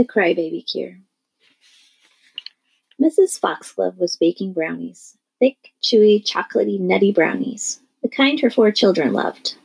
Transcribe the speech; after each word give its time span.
The 0.00 0.06
Crybaby 0.06 0.66
Cure. 0.66 0.96
Mrs. 2.98 3.38
Foxglove 3.38 3.98
was 3.98 4.16
baking 4.16 4.54
brownies, 4.54 5.18
thick, 5.38 5.74
chewy, 5.82 6.24
chocolatey, 6.24 6.80
nutty 6.80 7.12
brownies, 7.12 7.80
the 8.02 8.08
kind 8.08 8.40
her 8.40 8.48
four 8.48 8.70
children 8.70 9.12
loved. 9.12 9.56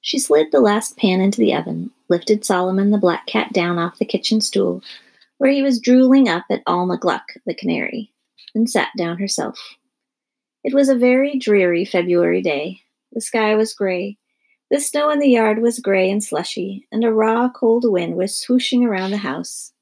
She 0.00 0.20
slid 0.20 0.52
the 0.52 0.60
last 0.60 0.96
pan 0.96 1.20
into 1.20 1.40
the 1.40 1.52
oven, 1.52 1.90
lifted 2.08 2.44
Solomon 2.44 2.92
the 2.92 2.98
black 2.98 3.26
cat 3.26 3.52
down 3.52 3.80
off 3.80 3.98
the 3.98 4.04
kitchen 4.04 4.40
stool, 4.40 4.80
where 5.38 5.50
he 5.50 5.60
was 5.60 5.80
drooling 5.80 6.28
up 6.28 6.44
at 6.52 6.62
Alma 6.68 6.96
Gluck, 6.96 7.24
the 7.44 7.52
canary, 7.52 8.12
and 8.54 8.70
sat 8.70 8.90
down 8.96 9.18
herself. 9.18 9.58
It 10.62 10.72
was 10.72 10.88
a 10.88 10.94
very 10.94 11.36
dreary 11.36 11.84
February 11.84 12.42
day. 12.42 12.80
The 13.10 13.20
sky 13.20 13.56
was 13.56 13.74
gray. 13.74 14.18
The 14.70 14.78
snow 14.78 15.10
in 15.10 15.18
the 15.18 15.30
yard 15.30 15.60
was 15.60 15.80
gray 15.80 16.08
and 16.08 16.22
slushy, 16.22 16.86
and 16.92 17.02
a 17.02 17.12
raw, 17.12 17.48
cold 17.48 17.84
wind 17.90 18.14
was 18.14 18.30
swooshing 18.30 18.86
around 18.86 19.10
the 19.10 19.16
house. 19.16 19.72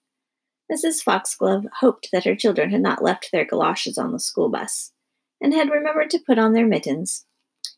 Mrs. 0.72 1.02
Foxglove 1.02 1.66
hoped 1.80 2.10
that 2.12 2.24
her 2.24 2.36
children 2.36 2.70
had 2.70 2.82
not 2.82 3.02
left 3.02 3.30
their 3.32 3.44
galoshes 3.44 3.96
on 3.96 4.12
the 4.12 4.20
school 4.20 4.48
bus, 4.48 4.92
and 5.40 5.54
had 5.54 5.70
remembered 5.70 6.10
to 6.10 6.18
put 6.18 6.38
on 6.38 6.52
their 6.52 6.66
mittens. 6.66 7.24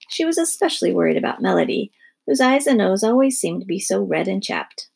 She 0.09 0.25
was 0.25 0.39
especially 0.39 0.93
worried 0.93 1.17
about 1.17 1.43
Melody, 1.43 1.93
whose 2.27 2.41
eyes 2.41 2.67
and 2.67 2.79
nose 2.79 3.05
always 3.05 3.39
seemed 3.39 3.61
to 3.61 3.67
be 3.67 3.79
so 3.79 4.03
red 4.03 4.29
and 4.29 4.43
chapped. 4.43 4.89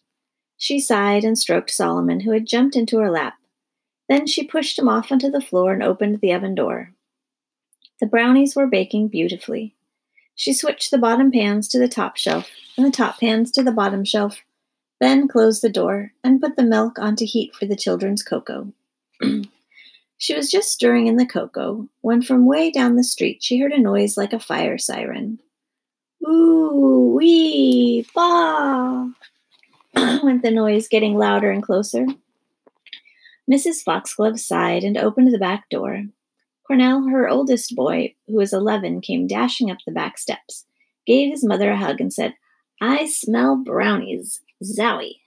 She 0.57 0.80
sighed 0.80 1.25
and 1.25 1.38
stroked 1.38 1.71
Solomon, 1.71 2.21
who 2.21 2.33
had 2.33 2.47
jumped 2.47 2.77
into 2.77 2.99
her 2.99 3.11
lap. 3.11 3.35
Then 4.09 4.27
she 4.27 4.47
pushed 4.47 4.79
him 4.79 4.88
off 4.88 5.11
onto 5.11 5.30
the 5.30 5.41
floor 5.41 5.73
and 5.73 5.83
opened 5.83 6.21
the 6.21 6.33
oven 6.33 6.55
door. 6.55 6.93
The 8.01 8.07
brownies 8.07 8.55
were 8.55 8.66
baking 8.66 9.09
beautifully. 9.09 9.74
She 10.35 10.52
switched 10.52 10.91
the 10.91 10.99
bottom 10.99 11.30
pans 11.30 11.69
to 11.69 11.79
the 11.79 11.88
top 11.88 12.16
shelf 12.16 12.51
and 12.77 12.85
the 12.85 12.91
top 12.91 13.21
pans 13.21 13.51
to 13.52 13.63
the 13.63 13.73
bottom 13.73 14.05
shelf, 14.05 14.44
then 15.05 15.29
closed 15.29 15.63
the 15.63 15.69
door 15.69 16.13
and 16.25 16.41
put 16.41 16.57
the 16.57 16.63
milk 16.63 16.99
onto 16.99 17.27
heat 17.27 17.55
for 17.55 17.67
the 17.67 17.77
children's 17.77 18.23
cocoa. 18.23 18.73
she 20.19 20.35
was 20.35 20.51
just 20.51 20.71
stirring 20.71 21.07
in 21.07 21.16
the 21.16 21.27
cocoa 21.27 21.88
when 22.01 22.23
from 22.23 22.46
way 22.46 22.71
down 22.71 22.96
the 22.96 23.05
street 23.05 23.43
she 23.43 23.59
heard 23.59 23.73
a 23.73 23.80
noise 23.80 24.16
like 24.16 24.33
a 24.33 24.41
fire 24.41 24.79
siren. 24.79 25.38
Ooh, 26.27 27.15
wee, 27.16 28.07
ba! 28.15 29.13
went 30.24 30.43
the 30.43 30.51
noise, 30.51 30.88
getting 30.88 31.16
louder 31.16 31.51
and 31.51 31.63
closer. 31.63 32.07
Mrs. 33.51 33.83
Foxglove 33.85 34.41
sighed 34.41 34.85
and 34.85 34.96
opened 34.96 35.33
the 35.33 35.39
back 35.39 35.68
door. 35.68 36.02
Cornell, 36.66 37.07
her 37.09 37.29
oldest 37.29 37.77
boy, 37.77 38.15
who 38.27 38.37
was 38.37 38.55
11, 38.55 39.02
came 39.02 39.27
dashing 39.27 39.71
up 39.71 39.79
the 39.87 39.93
back 39.93 40.16
steps, 40.16 40.65
gave 41.07 41.30
his 41.30 41.45
mother 41.45 41.71
a 41.71 41.77
hug, 41.77 42.01
and 42.01 42.11
said, 42.11 42.35
I 42.80 43.05
smell 43.05 43.57
brownies. 43.57 44.41
Zowie. 44.65 45.20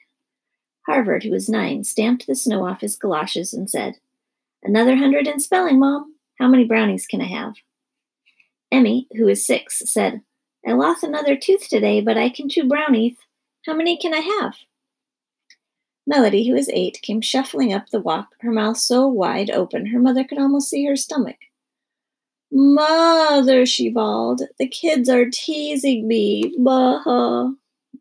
Harvard, 0.88 1.24
who 1.24 1.32
was 1.32 1.50
nine, 1.50 1.84
stamped 1.84 2.28
the 2.28 2.36
snow 2.36 2.66
off 2.66 2.82
his 2.82 2.96
galoshes 2.96 3.54
and 3.54 3.70
said, 3.70 3.96
Another 4.64 4.96
hundred 4.96 5.28
in 5.28 5.40
spelling, 5.40 5.80
Mom. 5.80 6.16
How 6.40 6.48
many 6.48 6.66
brownies 6.66 7.08
can 7.08 7.22
I 7.22 7.28
have? 7.28 7.56
Emmy, 8.72 9.08
who 9.16 9.26
was 9.26 9.46
six, 9.46 9.82
said, 9.86 10.22
I 10.66 10.74
lost 10.74 11.04
another 11.04 11.36
tooth 11.36 11.68
today, 11.70 12.02
but 12.02 12.18
I 12.18 12.30
can 12.30 12.50
chew 12.50 12.68
brownies. 12.68 13.16
How 13.66 13.74
many 13.74 13.98
can 13.98 14.14
I 14.14 14.20
have? 14.20 14.56
Melody, 16.06 16.48
who 16.48 16.54
was 16.54 16.70
eight, 16.70 17.02
came 17.02 17.22
shuffling 17.22 17.74
up 17.74 17.90
the 17.90 18.00
walk, 18.00 18.30
her 18.42 18.52
mouth 18.52 18.78
so 18.78 19.08
wide 19.08 19.50
open 19.50 19.88
her 19.88 20.00
mother 20.00 20.24
could 20.24 20.38
almost 20.38 20.70
see 20.70 20.86
her 20.86 20.96
stomach. 20.96 21.38
Mother, 22.50 23.66
she 23.66 23.90
bawled, 23.90 24.42
the 24.58 24.68
kids 24.68 25.10
are 25.10 25.30
teasing 25.30 26.08
me. 26.08 26.56
Bah! 26.58 27.50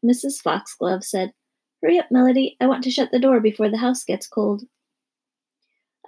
Mrs. 0.07 0.41
Foxglove 0.43 1.05
said, 1.05 1.33
Hurry 1.83 1.99
up, 1.99 2.11
Melody. 2.11 2.57
I 2.61 2.67
want 2.67 2.85
to 2.85 2.91
shut 2.91 3.11
the 3.11 3.19
door 3.19 3.41
before 3.41 3.69
the 3.69 3.79
house 3.79 4.05
gets 4.05 4.27
cold. 4.27 4.63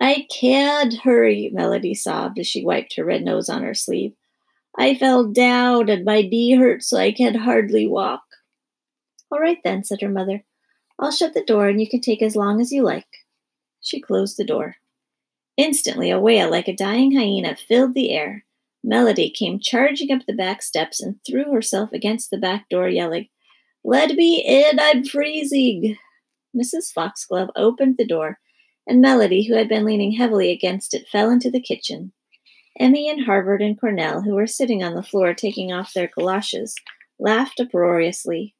I 0.00 0.27
can't 0.30 0.94
hurry, 0.94 1.50
Melody 1.52 1.94
sobbed 1.94 2.38
as 2.38 2.46
she 2.46 2.64
wiped 2.64 2.94
her 2.96 3.04
red 3.04 3.22
nose 3.22 3.48
on 3.48 3.62
her 3.62 3.75
sleeve. 3.75 4.12
I 4.78 4.94
fell 4.94 5.25
down 5.25 5.88
and 5.88 6.04
my 6.04 6.22
knee 6.22 6.54
hurts 6.54 6.88
so 6.88 6.98
I 6.98 7.10
can 7.10 7.34
hardly 7.34 7.86
walk. 7.86 8.22
All 9.31 9.41
right 9.41 9.59
then, 9.64 9.84
said 9.84 10.00
her 10.00 10.09
mother. 10.09 10.44
I'll 10.98 11.10
shut 11.10 11.34
the 11.34 11.44
door 11.44 11.69
and 11.69 11.80
you 11.80 11.88
can 11.88 12.00
take 12.00 12.22
as 12.22 12.36
long 12.36 12.60
as 12.60 12.72
you 12.72 12.82
like. 12.82 13.06
She 13.80 14.00
closed 14.00 14.36
the 14.36 14.44
door. 14.44 14.76
Instantly, 15.56 16.10
a 16.10 16.20
wail 16.20 16.50
like 16.50 16.69
a 16.69 16.76
dying 16.76 17.12
hyena 17.12 17.56
filled 17.56 17.94
the 17.94 18.10
air. 18.10 18.44
Melody 18.84 19.30
came 19.30 19.59
charging 19.59 20.12
up 20.12 20.22
the 20.26 20.32
back 20.32 20.62
steps 20.62 21.00
and 21.00 21.16
threw 21.26 21.53
herself 21.53 21.92
against 21.92 22.30
the 22.30 22.38
back 22.38 22.69
door, 22.69 22.88
yelling, 22.88 23.28
Let 23.88 24.16
me 24.16 24.44
in, 24.47 24.78
I'm 24.78 25.03
freezing. 25.03 25.97
Mrs. 26.54 26.93
Foxglove 26.93 27.49
opened 27.56 27.97
the 27.97 28.06
door, 28.06 28.38
and 28.87 29.00
Melody, 29.00 29.44
who 29.44 29.54
had 29.54 29.66
been 29.66 29.87
leaning 29.87 30.12
heavily 30.12 30.50
against 30.50 30.93
it, 30.93 31.09
fell 31.09 31.31
into 31.31 31.50
the 31.50 31.59
kitchen. 31.59 32.12
Emmy 32.78 33.09
and 33.09 33.25
Harvard 33.25 33.62
and 33.62 33.81
Cornell, 33.81 34.21
who 34.21 34.34
were 34.34 34.47
sitting 34.47 34.84
on 34.84 34.93
the 34.93 35.03
floor 35.03 35.32
taking 35.32 35.72
off 35.72 35.94
their 35.94 36.10
galoshes, 36.15 36.75
laughed 37.19 37.60
uproariously. 37.60 38.54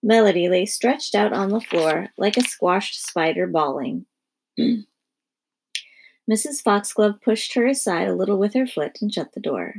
Melody 0.00 0.48
lay 0.48 0.64
stretched 0.64 1.16
out 1.16 1.32
on 1.32 1.48
the 1.48 1.60
floor 1.60 2.10
like 2.16 2.36
a 2.36 2.42
squashed 2.42 3.04
spider 3.04 3.48
bawling. 3.48 4.06
Mrs. 6.30 6.62
Foxglove 6.62 7.20
pushed 7.20 7.54
her 7.54 7.66
aside 7.66 8.06
a 8.06 8.14
little 8.14 8.38
with 8.38 8.54
her 8.54 8.68
foot 8.68 8.98
and 9.02 9.12
shut 9.12 9.32
the 9.32 9.40
door. 9.40 9.74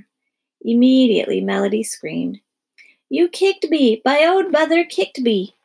Immediately, 0.60 1.40
Melody 1.40 1.84
screamed, 1.84 2.42
You 3.14 3.28
kicked 3.28 3.70
me! 3.70 4.02
My 4.04 4.24
own 4.24 4.50
mother 4.50 4.84
kicked 4.84 5.22
me! 5.22 5.56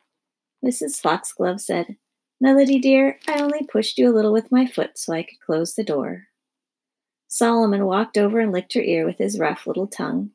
Mrs. 0.63 1.01
Foxglove 1.01 1.59
said, 1.59 1.97
Melody, 2.39 2.77
dear, 2.77 3.17
I 3.27 3.41
only 3.41 3.63
pushed 3.63 3.97
you 3.97 4.07
a 4.07 4.13
little 4.13 4.31
with 4.31 4.51
my 4.51 4.67
foot 4.67 4.99
so 4.99 5.13
I 5.13 5.23
could 5.23 5.39
close 5.39 5.73
the 5.73 5.83
door. 5.83 6.27
Solomon 7.27 7.87
walked 7.87 8.19
over 8.19 8.39
and 8.39 8.51
licked 8.51 8.75
her 8.75 8.81
ear 8.81 9.03
with 9.03 9.17
his 9.17 9.39
rough 9.39 9.65
little 9.65 9.87
tongue. 9.87 10.29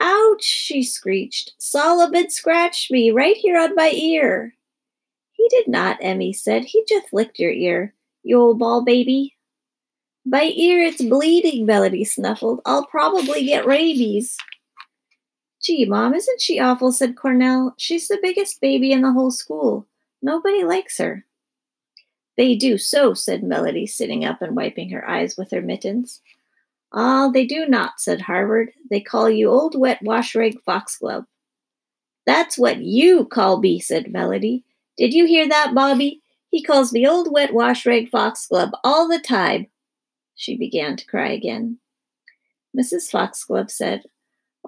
Ouch, 0.00 0.44
she 0.44 0.82
screeched. 0.82 1.54
Solomon 1.56 2.28
scratched 2.28 2.90
me 2.90 3.10
right 3.10 3.38
here 3.38 3.56
on 3.56 3.74
my 3.74 3.92
ear. 3.92 4.54
He 5.32 5.48
did 5.48 5.66
not, 5.66 5.96
Emmy 6.02 6.34
said. 6.34 6.66
He 6.66 6.84
just 6.86 7.10
licked 7.10 7.38
your 7.38 7.52
ear, 7.52 7.94
you 8.22 8.38
old 8.38 8.58
ball 8.58 8.84
baby. 8.84 9.34
My 10.26 10.52
ear, 10.54 10.82
it's 10.82 11.02
bleeding, 11.02 11.64
Melody 11.64 12.04
snuffled. 12.04 12.60
I'll 12.66 12.84
probably 12.84 13.46
get 13.46 13.64
rabies. 13.64 14.36
Gee, 15.60 15.84
Mom, 15.84 16.14
isn't 16.14 16.40
she 16.40 16.58
awful? 16.58 16.90
said 16.92 17.16
Cornell. 17.16 17.74
She's 17.76 18.08
the 18.08 18.18
biggest 18.22 18.60
baby 18.60 18.92
in 18.92 19.02
the 19.02 19.12
whole 19.12 19.30
school. 19.30 19.86
Nobody 20.22 20.64
likes 20.64 20.98
her. 20.98 21.24
They 22.36 22.54
do 22.54 22.78
so, 22.78 23.12
said 23.12 23.42
Melody, 23.42 23.86
sitting 23.86 24.24
up 24.24 24.40
and 24.40 24.56
wiping 24.56 24.90
her 24.90 25.06
eyes 25.08 25.36
with 25.36 25.50
her 25.50 25.60
mittens. 25.60 26.20
Ah, 26.92 27.28
they 27.28 27.44
do 27.44 27.66
not, 27.66 28.00
said 28.00 28.22
Harvard. 28.22 28.72
They 28.90 29.00
call 29.00 29.28
you 29.28 29.50
old 29.50 29.78
wet 29.78 30.00
wash 30.02 30.34
rag 30.34 30.60
foxglove. 30.62 31.26
That's 32.26 32.56
what 32.56 32.78
you 32.78 33.26
call 33.26 33.60
me, 33.60 33.80
said 33.80 34.10
Melody. 34.10 34.64
Did 34.96 35.14
you 35.14 35.26
hear 35.26 35.48
that, 35.48 35.74
Bobby? 35.74 36.22
He 36.50 36.62
calls 36.62 36.92
me 36.92 37.06
old 37.06 37.30
wet 37.30 37.52
wash 37.52 37.86
rag 37.86 38.08
foxglove 38.08 38.70
all 38.82 39.08
the 39.08 39.20
time. 39.20 39.66
She 40.34 40.56
began 40.56 40.96
to 40.96 41.06
cry 41.06 41.28
again. 41.32 41.78
Mrs. 42.76 43.10
Foxglove 43.10 43.70
said, 43.70 44.04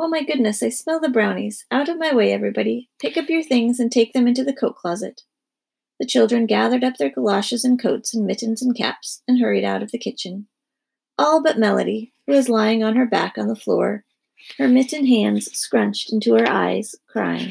Oh 0.02 0.08
my 0.08 0.24
goodness, 0.24 0.62
I 0.64 0.70
smell 0.70 0.98
the 0.98 1.08
brownies. 1.08 1.64
Out 1.70 1.88
of 1.88 1.96
my 1.96 2.12
way, 2.12 2.32
everybody. 2.32 2.90
Pick 3.00 3.16
up 3.16 3.28
your 3.28 3.42
things 3.42 3.78
and 3.78 3.92
take 3.92 4.12
them 4.12 4.26
into 4.26 4.42
the 4.42 4.52
coat 4.52 4.74
closet. 4.74 5.22
The 6.00 6.06
children 6.06 6.46
gathered 6.46 6.82
up 6.82 6.96
their 6.96 7.08
galoshes 7.08 7.64
and 7.64 7.80
coats 7.80 8.12
and 8.12 8.26
mittens 8.26 8.60
and 8.60 8.76
caps 8.76 9.22
and 9.28 9.40
hurried 9.40 9.64
out 9.64 9.80
of 9.80 9.92
the 9.92 9.98
kitchen 9.98 10.48
all 11.22 11.42
but 11.42 11.58
Melody, 11.58 12.12
who 12.26 12.32
was 12.32 12.48
lying 12.48 12.82
on 12.82 12.96
her 12.96 13.06
back 13.06 13.38
on 13.38 13.46
the 13.46 13.56
floor, 13.56 14.04
her 14.58 14.66
mittened 14.66 15.06
hands 15.06 15.46
scrunched 15.56 16.12
into 16.12 16.34
her 16.34 16.48
eyes, 16.48 16.96
crying. 17.06 17.50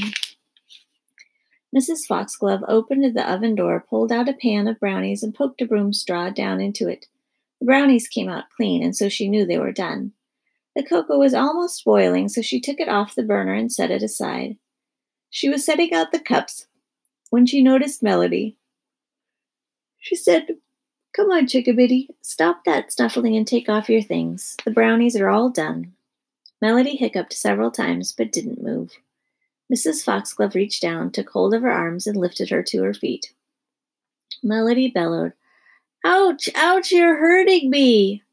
Mrs. 1.75 2.05
Foxglove 2.05 2.63
opened 2.67 3.15
the 3.15 3.31
oven 3.31 3.55
door, 3.55 3.85
pulled 3.89 4.11
out 4.11 4.27
a 4.27 4.33
pan 4.33 4.67
of 4.67 4.79
brownies, 4.79 5.23
and 5.23 5.33
poked 5.33 5.61
a 5.61 5.65
broom 5.65 5.93
straw 5.93 6.29
down 6.29 6.59
into 6.59 6.89
it. 6.89 7.05
The 7.61 7.65
brownies 7.65 8.09
came 8.09 8.27
out 8.27 8.49
clean, 8.55 8.83
and 8.83 8.95
so 8.95 9.07
she 9.07 9.29
knew 9.29 9.45
they 9.45 9.57
were 9.57 9.71
done. 9.71 10.11
The 10.75 10.83
cocoa 10.83 11.17
was 11.17 11.33
almost 11.33 11.83
boiling, 11.83 12.29
so 12.29 12.41
she 12.41 12.61
took 12.61 12.79
it 12.79 12.87
off 12.87 13.15
the 13.15 13.23
burner 13.23 13.53
and 13.53 13.71
set 13.71 13.91
it 13.91 14.03
aside. 14.03 14.57
She 15.29 15.49
was 15.49 15.65
setting 15.65 15.93
out 15.93 16.11
the 16.11 16.19
cups 16.19 16.67
when 17.29 17.45
she 17.45 17.61
noticed 17.61 18.03
Melody. 18.03 18.57
She 19.99 20.15
said, 20.15 20.47
Come 21.13 21.29
on, 21.29 21.45
Chickabiddy, 21.45 22.07
stop 22.21 22.63
that 22.65 22.91
snuffling 22.91 23.35
and 23.35 23.45
take 23.45 23.67
off 23.67 23.89
your 23.89 24.01
things. 24.01 24.55
The 24.63 24.71
brownies 24.71 25.15
are 25.17 25.29
all 25.29 25.49
done. 25.49 25.93
Melody 26.61 26.95
hiccuped 26.95 27.33
several 27.33 27.71
times 27.71 28.13
but 28.13 28.31
didn't 28.31 28.63
move. 28.63 28.93
Mrs. 29.71 30.03
Foxglove 30.03 30.55
reached 30.55 30.81
down, 30.81 31.11
took 31.11 31.29
hold 31.29 31.53
of 31.53 31.63
her 31.63 31.71
arms, 31.71 32.07
and 32.07 32.17
lifted 32.17 32.49
her 32.49 32.63
to 32.63 32.83
her 32.83 32.93
feet. 32.93 33.33
Melody 34.43 34.89
bellowed, 34.89 35.33
Ouch, 36.03 36.49
ouch, 36.55 36.91
you're 36.91 37.17
hurting 37.17 37.69
me. 37.69 38.23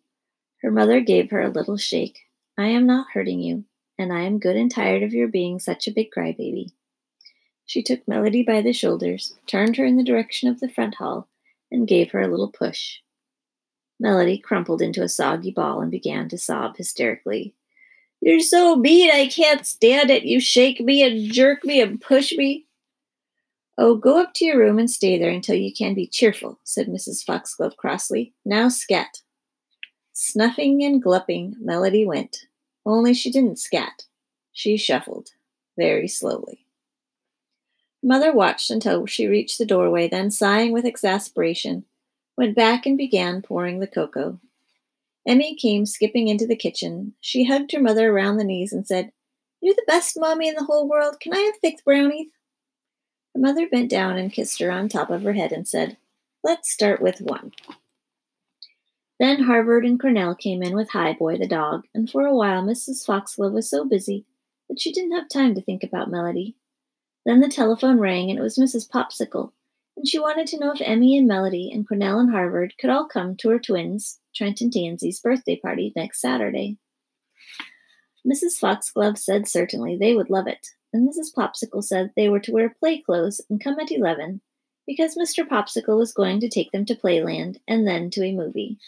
Her 0.63 0.71
mother 0.71 1.01
gave 1.01 1.31
her 1.31 1.43
a 1.43 1.51
little 1.51 1.77
shake. 1.77 2.21
I 2.59 2.67
am 2.67 2.87
not 2.87 3.07
hurting 3.15 3.41
you, 3.41 3.65
and 4.01 4.13
I 4.13 4.23
am 4.23 4.41
good 4.41 4.57
and 4.57 4.69
tired 4.69 5.05
of 5.05 5.13
your 5.13 5.29
being 5.29 5.61
such 5.61 5.87
a 5.87 5.93
big 5.93 6.11
crybaby. 6.11 6.73
She 7.67 7.85
took 7.85 8.07
Melody 8.09 8.43
by 8.43 8.63
the 8.63 8.73
shoulders, 8.73 9.33
turned 9.47 9.77
her 9.77 9.85
in 9.85 9.97
the 9.97 10.03
direction 10.03 10.49
of 10.49 10.59
the 10.59 10.69
front 10.69 10.97
hall, 10.97 11.29
and 11.71 11.87
gave 11.87 12.11
her 12.11 12.21
a 12.21 12.27
little 12.27 12.51
push. 12.51 12.97
Melody 14.01 14.39
crumpled 14.39 14.83
into 14.83 15.05
a 15.05 15.09
soggy 15.09 15.53
ball 15.53 15.81
and 15.81 15.91
began 15.91 16.29
to 16.31 16.37
sob 16.39 16.77
hysterically. 16.77 17.55
You're 18.21 18.41
so 18.41 18.75
mean, 18.75 19.13
I 19.13 19.29
can't 19.29 19.65
stand 19.65 20.11
it. 20.11 20.25
You 20.25 20.41
shake 20.41 20.81
me 20.81 21.05
and 21.05 21.33
jerk 21.33 21.65
me 21.65 21.81
and 21.81 22.01
push 22.01 22.33
me. 22.33 22.67
Oh, 23.77 23.95
go 23.95 24.21
up 24.21 24.35
to 24.35 24.45
your 24.45 24.59
room 24.59 24.81
and 24.81 24.91
stay 24.91 25.17
there 25.17 25.31
until 25.31 25.55
you 25.55 25.73
can 25.73 25.95
be 25.95 26.09
cheerful, 26.09 26.59
said 26.65 26.89
Mrs. 26.89 27.25
Foxglove 27.25 27.77
crossly. 27.77 28.35
Now 28.45 28.69
scat. 28.69 29.21
Snuffing 30.13 30.83
and 30.83 31.01
glupping, 31.01 31.55
Melody 31.61 32.05
went. 32.05 32.48
Only 32.89 33.13
she 33.13 33.31
didn't 33.31 33.59
scat. 33.59 34.07
She 34.51 34.79
shuffled, 34.79 35.33
very 35.77 36.09
slowly. 36.09 36.65
Mother 38.03 38.33
watched 38.33 38.71
until 38.71 39.05
she 39.05 39.27
reached 39.27 39.59
the 39.59 39.67
doorway, 39.67 40.09
then, 40.09 40.31
sighing 40.31 40.73
with 40.73 40.87
exasperation, 40.87 41.85
went 42.35 42.57
back 42.57 42.87
and 42.87 42.97
began 42.97 43.43
pouring 43.43 43.79
the 43.79 43.87
cocoa. 43.87 44.41
Emmy 45.27 45.55
came 45.55 45.85
skipping 45.85 46.29
into 46.29 46.47
the 46.47 46.57
kitchen. 46.57 47.13
She 47.21 47.45
hugged 47.45 47.73
her 47.73 47.83
mother 47.83 48.11
around 48.11 48.39
the 48.39 48.45
knees 48.45 48.73
and 48.73 48.87
said, 48.87 49.13
You're 49.61 49.75
the 49.75 49.85
best 49.87 50.19
mommy 50.19 50.49
in 50.49 50.55
the 50.55 50.65
whole 50.65 50.89
world. 50.89 51.21
Can 51.21 51.35
I 51.35 51.41
have 51.41 51.59
thick 51.61 51.85
brownies? 51.85 52.29
Her 53.35 53.43
mother 53.43 53.69
bent 53.69 53.91
down 53.91 54.17
and 54.17 54.33
kissed 54.33 54.61
her 54.61 54.71
on 54.71 54.89
top 54.89 55.11
of 55.11 55.25
her 55.25 55.35
head 55.35 55.53
and 55.53 55.69
said, 55.69 55.99
Let's 56.43 56.73
start 56.73 57.03
with 57.03 57.21
one. 57.21 57.53
Then 59.19 59.43
Harvard 59.43 59.85
and 59.85 60.01
Cornell 60.01 60.35
came 60.35 60.63
in 60.63 60.77
with 60.77 60.91
Highboy 60.91 61.39
the 61.39 61.49
dog, 61.49 61.85
and 61.93 62.09
for 62.09 62.27
a 62.27 62.35
while 62.35 62.63
Mrs. 62.63 63.05
Foxglove 63.05 63.53
was 63.53 63.69
so 63.69 63.85
busy 63.85 64.25
that 64.69 64.81
she 64.81 64.93
didn't 64.93 65.13
have 65.13 65.29
time 65.29 65.55
to 65.55 65.63
think 65.63 65.83
about 65.83 66.11
Melody. 66.11 66.57
Then 67.27 67.41
the 67.41 67.49
telephone 67.49 67.99
rang, 67.99 68.31
and 68.31 68.39
it 68.39 68.43
was 68.43 68.59
Mrs. 68.59 68.89
Popsicle, 68.89 69.53
and 69.97 70.07
she 70.07 70.21
wanted 70.21 70.47
to 70.49 70.59
know 70.59 70.71
if 70.71 70.81
Emmy 70.81 71.19
and 71.19 71.27
Melody 71.27 71.71
and 71.73 71.87
Cornell 71.87 72.21
and 72.21 72.31
Harvard 72.31 72.75
could 72.79 72.91
all 72.91 73.07
come 73.09 73.37
to 73.37 73.49
her 73.49 73.59
twins, 73.59 74.21
Trent 74.35 74.61
and 74.61 74.73
Tansy's 74.73 75.21
birthday 75.21 75.57
party 75.57 75.93
next 75.97 76.21
Saturday. 76.21 76.79
Mrs. 78.25 78.59
Foxglove 78.61 79.19
said 79.19 79.49
certainly 79.49 79.97
they 79.97 80.15
would 80.15 80.31
love 80.31 80.47
it, 80.47 80.69
and 80.93 81.09
Mrs. 81.09 81.35
Popsicle 81.37 81.83
said 81.83 82.13
they 82.15 82.29
were 82.29 82.41
to 82.41 82.53
wear 82.53 82.77
play 82.79 83.01
clothes 83.01 83.41
and 83.51 83.63
come 83.63 83.81
at 83.81 83.91
11 83.91 84.41
because 84.87 85.17
Mr. 85.17 85.47
Popsicle 85.47 85.99
was 85.99 86.13
going 86.13 86.39
to 86.41 86.49
take 86.49 86.71
them 86.71 86.85
to 86.87 86.95
Playland 86.95 87.57
and 87.67 87.87
then 87.87 88.11
to 88.11 88.25
a 88.25 88.33
movie. 88.33 88.79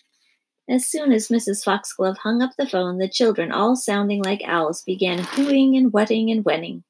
As 0.71 0.87
soon 0.87 1.11
as 1.11 1.29
Mrs. 1.29 1.65
Foxglove 1.65 2.19
hung 2.19 2.41
up 2.43 2.53
the 2.57 2.67
phone, 2.67 2.99
the 2.99 3.09
children, 3.09 3.51
all 3.51 3.75
sounding 3.75 4.23
like 4.23 4.41
owls, 4.47 4.85
began 4.85 5.19
hooing 5.19 5.77
and 5.77 5.93
wetting 5.93 6.31
and 6.31 6.45
wenning. 6.45 6.85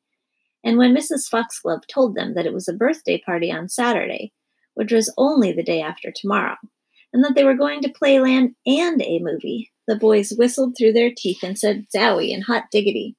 And 0.62 0.76
when 0.76 0.94
Mrs. 0.94 1.30
Foxglove 1.30 1.86
told 1.86 2.14
them 2.14 2.34
that 2.34 2.44
it 2.44 2.52
was 2.52 2.68
a 2.68 2.74
birthday 2.74 3.18
party 3.24 3.50
on 3.50 3.70
Saturday, 3.70 4.34
which 4.74 4.92
was 4.92 5.10
only 5.16 5.50
the 5.50 5.62
day 5.62 5.80
after 5.80 6.12
tomorrow, 6.14 6.56
and 7.14 7.24
that 7.24 7.34
they 7.34 7.42
were 7.42 7.54
going 7.54 7.80
to 7.80 7.90
Playland 7.92 8.54
and 8.66 9.00
a 9.00 9.18
movie, 9.18 9.72
the 9.88 9.96
boys 9.96 10.34
whistled 10.36 10.74
through 10.76 10.92
their 10.92 11.10
teeth 11.16 11.42
and 11.42 11.58
said 11.58 11.86
zowie 11.96 12.34
and 12.34 12.44
hot 12.44 12.64
diggity. 12.70 13.16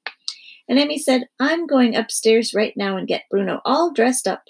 And 0.70 0.78
Emmy 0.78 1.00
said, 1.00 1.24
I'm 1.40 1.66
going 1.66 1.96
upstairs 1.96 2.54
right 2.54 2.78
now 2.78 2.98
and 2.98 3.08
get 3.08 3.24
Bruno 3.32 3.62
all 3.66 3.92
dressed 3.92 4.28
up. 4.28 4.44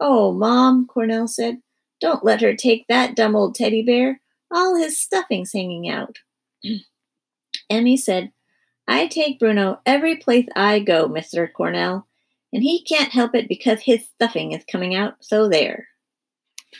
Oh, 0.00 0.32
Mom, 0.32 0.86
Cornell 0.86 1.28
said, 1.28 1.58
don't 2.00 2.24
let 2.24 2.40
her 2.40 2.56
take 2.56 2.86
that 2.88 3.14
dumb 3.14 3.36
old 3.36 3.54
teddy 3.54 3.82
bear. 3.82 4.22
All 4.50 4.76
his 4.76 4.98
stuffing's 4.98 5.52
hanging 5.52 5.88
out. 5.88 6.18
Emmy 7.70 7.96
said, 7.96 8.32
I 8.88 9.06
take 9.08 9.40
Bruno 9.40 9.80
every 9.84 10.16
place 10.16 10.46
I 10.54 10.78
go, 10.78 11.08
Mr. 11.08 11.52
Cornell, 11.52 12.06
and 12.52 12.62
he 12.62 12.82
can't 12.82 13.12
help 13.12 13.34
it 13.34 13.48
because 13.48 13.80
his 13.80 14.06
stuffing 14.14 14.52
is 14.52 14.64
coming 14.70 14.94
out, 14.94 15.16
so 15.20 15.48
there. 15.48 15.88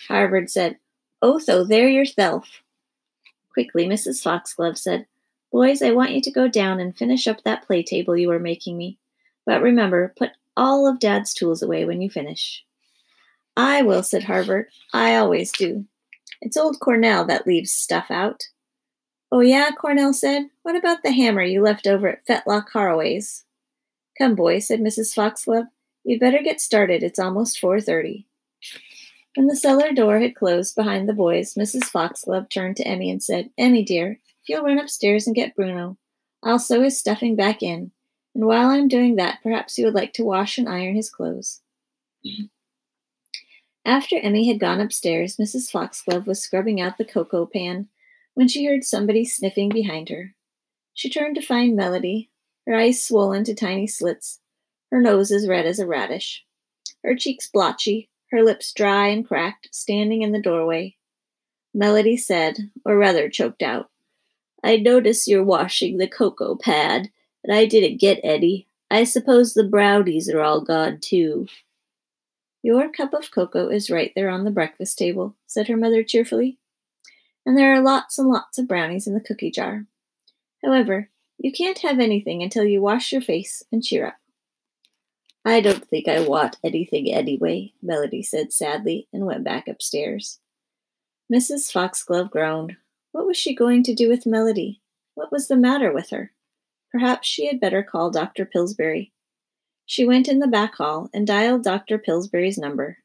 Harvard 0.09 0.51
said, 0.51 0.79
Oh, 1.21 1.39
so 1.39 1.65
there 1.65 1.89
yourself. 1.89 2.63
Quickly, 3.53 3.87
Mrs. 3.87 4.23
Foxglove 4.23 4.79
said, 4.79 5.07
Boys, 5.51 5.83
I 5.83 5.93
want 5.93 6.13
you 6.13 6.21
to 6.21 6.31
go 6.31 6.49
down 6.49 6.79
and 6.81 6.97
finish 6.97 7.27
up 7.27 7.43
that 7.43 7.67
play 7.67 7.83
table 7.83 8.17
you 8.17 8.29
were 8.29 8.39
making 8.39 8.77
me. 8.77 8.99
But 9.45 9.63
remember, 9.63 10.13
put 10.17 10.31
all 10.57 10.87
of 10.87 11.01
Dad's 11.01 11.33
tools 11.33 11.63
away 11.63 11.85
when 11.85 12.01
you 12.01 12.11
finish. 12.11 12.65
I 13.57 13.83
will, 13.83 14.03
said 14.03 14.25
Harvard. 14.25 14.69
I 14.93 15.17
always 15.17 15.51
do. 15.53 15.87
It's 16.47 16.57
old 16.57 16.79
Cornell 16.79 17.25
that 17.25 17.45
leaves 17.45 17.73
stuff 17.73 18.09
out. 18.09 18.45
Oh, 19.33 19.41
yeah, 19.41 19.71
Cornell 19.73 20.13
said. 20.13 20.45
What 20.63 20.77
about 20.77 21.03
the 21.03 21.11
hammer 21.11 21.43
you 21.43 21.61
left 21.61 21.89
over 21.89 22.07
at 22.07 22.25
Fetlock 22.25 22.69
Haraway's? 22.73 23.45
Come, 24.17 24.37
boys, 24.37 24.69
said 24.69 24.79
Mrs. 24.79 25.13
Foxglove. 25.13 25.67
You'd 26.05 26.21
better 26.21 26.41
get 26.41 26.61
started. 26.61 27.03
It's 27.03 27.19
almost 27.19 27.61
4.30. 27.61 28.27
When 29.35 29.49
the 29.49 29.57
cellar 29.57 29.93
door 29.93 30.21
had 30.21 30.37
closed 30.37 30.77
behind 30.77 31.09
the 31.09 31.13
boys, 31.13 31.55
Mrs. 31.55 31.87
Foxglove 31.87 32.49
turned 32.49 32.77
to 32.77 32.87
Emmy 32.87 33.11
and 33.11 33.21
said, 33.21 33.51
Emmy, 33.59 33.83
dear, 33.83 34.13
if 34.13 34.49
you'll 34.49 34.63
run 34.63 34.79
upstairs 34.79 35.27
and 35.27 35.35
get 35.35 35.57
Bruno, 35.57 35.99
I'll 36.45 36.61
sew 36.61 36.81
his 36.81 36.97
stuffing 36.97 37.35
back 37.35 37.61
in, 37.61 37.91
and 38.37 38.47
while 38.47 38.69
I'm 38.69 38.87
doing 38.87 39.17
that, 39.17 39.41
perhaps 39.43 39.77
you 39.79 39.85
would 39.85 39.95
like 39.95 40.13
to 40.13 40.25
wash 40.25 40.59
and 40.59 40.69
iron 40.69 40.95
his 40.95 41.11
clothes. 41.11 41.61
After 43.87 44.19
Emmy 44.19 44.49
had 44.49 44.59
gone 44.59 44.81
upstairs, 44.81 45.37
Mrs. 45.37 45.71
Foxglove 45.71 46.27
was 46.27 46.43
scrubbing 46.43 46.81
out 46.81 46.99
the 46.99 47.05
cocoa 47.05 47.47
pan 47.47 47.89
when 48.35 48.49
she 48.49 48.65
heard 48.65 48.83
somebody 48.83 49.25
sniffing 49.25 49.69
behind 49.69 50.09
her. 50.09 50.35
She 50.93 51.09
turned 51.09 51.37
to 51.37 51.41
find 51.41 51.77
Melody, 51.77 52.29
her 52.67 52.75
eyes 52.75 53.01
swollen 53.01 53.45
to 53.45 53.55
tiny 53.55 53.87
slits, 53.87 54.41
her 54.91 55.01
nose 55.01 55.31
as 55.31 55.47
red 55.47 55.67
as 55.67 55.79
a 55.79 55.87
radish, 55.87 56.45
her 57.05 57.15
cheeks 57.15 57.49
blotchy, 57.49 58.11
her 58.33 58.43
lips 58.43 58.73
dry 58.73 59.07
and 59.07 59.25
cracked, 59.25 59.69
standing 59.71 60.23
in 60.23 60.33
the 60.33 60.43
doorway. 60.43 60.97
Melody 61.73 62.17
said, 62.17 62.73
or 62.85 62.99
rather 62.99 63.29
choked 63.29 63.63
out, 63.63 63.89
I 64.65 64.79
notice 64.79 65.29
you're 65.29 65.45
washing 65.45 65.99
the 65.99 66.09
cocoa 66.09 66.57
pad, 66.57 67.11
but 67.45 67.55
I 67.55 67.67
didn't 67.67 68.01
get 68.01 68.19
any. 68.25 68.67
I 68.91 69.05
suppose 69.05 69.55
the 69.55 69.63
brownies 69.63 70.29
are 70.29 70.43
all 70.43 70.61
gone 70.61 70.99
too. 71.01 71.47
Your 72.67 72.91
cup 72.91 73.15
of 73.15 73.31
cocoa 73.31 73.69
is 73.69 73.93
right 73.93 74.11
there 74.17 74.29
on 74.29 74.43
the 74.43 74.51
breakfast 74.51 74.99
table, 74.99 75.37
said 75.47 75.69
her 75.69 75.77
mother 75.77 76.03
cheerfully. 76.03 76.59
And 77.47 77.57
there 77.57 77.73
are 77.73 77.81
lots 77.81 78.19
and 78.19 78.29
lots 78.29 78.59
of 78.59 78.67
brownies 78.67 79.07
in 79.07 79.15
the 79.15 79.21
cookie 79.21 79.53
jar. 79.53 79.87
However, 80.65 81.09
you 81.39 81.53
can't 81.53 81.79
have 81.79 82.01
anything 82.01 82.43
until 82.43 82.65
you 82.65 82.83
wash 82.83 83.13
your 83.13 83.21
face 83.21 83.63
and 83.71 83.85
cheer 83.85 84.09
up. 84.09 84.17
I 85.45 85.61
don't 85.61 85.87
think 85.87 86.09
I 86.09 86.27
want 86.27 86.57
anything 86.65 87.09
anyway, 87.09 87.73
Melody 87.81 88.21
said 88.21 88.53
sadly 88.53 89.07
and 89.13 89.27
went 89.27 89.45
back 89.45 89.69
upstairs. 89.69 90.41
Mrs. 91.33 91.71
Foxglove 91.71 92.33
groaned. 92.33 92.79
What 93.13 93.29
was 93.29 93.37
she 93.37 93.55
going 93.55 93.85
to 93.85 93.95
do 93.95 94.09
with 94.09 94.27
Melody? 94.27 94.83
What 95.15 95.31
was 95.31 95.47
the 95.47 95.55
matter 95.55 95.93
with 95.93 96.11
her? 96.11 96.33
Perhaps 96.91 97.29
she 97.29 97.47
had 97.47 97.61
better 97.61 97.85
call 97.85 98.11
Dr. 98.11 98.45
Pillsbury. 98.45 99.13
She 99.87 100.05
went 100.05 100.27
in 100.29 100.41
the 100.41 100.49
back 100.49 100.75
hall 100.75 101.09
and 101.15 101.27
dialed 101.27 101.63
Dr. 101.63 101.97
Pillsbury's 101.97 102.59
number. 102.59 102.99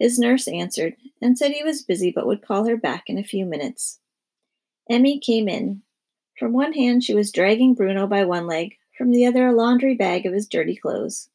His 0.00 0.18
nurse 0.18 0.48
answered 0.48 0.96
and 1.22 1.38
said 1.38 1.52
he 1.52 1.62
was 1.62 1.82
busy 1.82 2.10
but 2.10 2.26
would 2.26 2.44
call 2.44 2.64
her 2.64 2.76
back 2.76 3.04
in 3.06 3.16
a 3.16 3.22
few 3.22 3.46
minutes. 3.46 4.00
Emmy 4.90 5.20
came 5.20 5.48
in. 5.48 5.82
From 6.36 6.52
one 6.52 6.72
hand, 6.72 7.04
she 7.04 7.14
was 7.14 7.30
dragging 7.30 7.74
Bruno 7.74 8.06
by 8.06 8.24
one 8.24 8.46
leg, 8.46 8.76
from 8.96 9.12
the 9.12 9.24
other, 9.24 9.46
a 9.46 9.52
laundry 9.52 9.94
bag 9.94 10.26
of 10.26 10.32
his 10.32 10.48
dirty 10.48 10.74
clothes. 10.74 11.28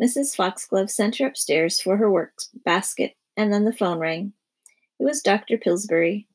Mrs. 0.00 0.36
Foxglove 0.36 0.90
sent 0.90 1.16
her 1.16 1.26
upstairs 1.26 1.80
for 1.80 1.96
her 1.96 2.10
work 2.10 2.34
basket, 2.64 3.16
and 3.36 3.52
then 3.52 3.64
the 3.64 3.72
phone 3.72 3.98
rang. 3.98 4.32
It 4.98 5.04
was 5.04 5.22
Dr. 5.22 5.56
Pillsbury, 5.56 6.26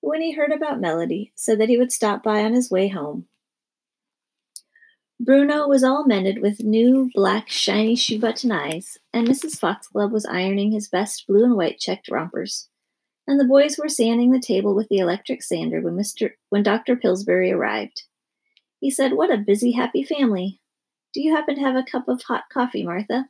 who, 0.00 0.10
when 0.10 0.20
he 0.20 0.32
heard 0.32 0.52
about 0.52 0.80
Melody, 0.80 1.32
said 1.34 1.58
that 1.60 1.68
he 1.68 1.76
would 1.76 1.92
stop 1.92 2.22
by 2.22 2.44
on 2.44 2.52
his 2.52 2.70
way 2.70 2.88
home. 2.88 3.26
Bruno 5.26 5.66
was 5.66 5.82
all 5.82 6.06
mended 6.06 6.40
with 6.40 6.62
new, 6.62 7.10
black, 7.12 7.48
shiny 7.48 7.96
shoe 7.96 8.20
button 8.20 8.52
eyes, 8.52 8.96
and 9.12 9.26
Mrs. 9.26 9.58
Foxglove 9.58 10.12
was 10.12 10.24
ironing 10.24 10.70
his 10.70 10.86
best 10.86 11.26
blue 11.26 11.42
and 11.42 11.56
white 11.56 11.80
checked 11.80 12.08
rompers. 12.08 12.68
And 13.26 13.40
the 13.40 13.44
boys 13.44 13.76
were 13.76 13.88
sanding 13.88 14.30
the 14.30 14.38
table 14.38 14.72
with 14.72 14.88
the 14.88 14.98
electric 14.98 15.42
sander 15.42 15.80
when 15.80 15.96
Mr. 15.96 16.30
when 16.50 16.62
Dr. 16.62 16.94
Pillsbury 16.94 17.50
arrived. 17.50 18.04
He 18.78 18.88
said, 18.88 19.14
What 19.14 19.32
a 19.32 19.36
busy, 19.36 19.72
happy 19.72 20.04
family. 20.04 20.60
Do 21.12 21.20
you 21.20 21.34
happen 21.34 21.56
to 21.56 21.60
have 21.60 21.74
a 21.74 21.82
cup 21.82 22.06
of 22.06 22.22
hot 22.22 22.44
coffee, 22.52 22.84
Martha? 22.84 23.26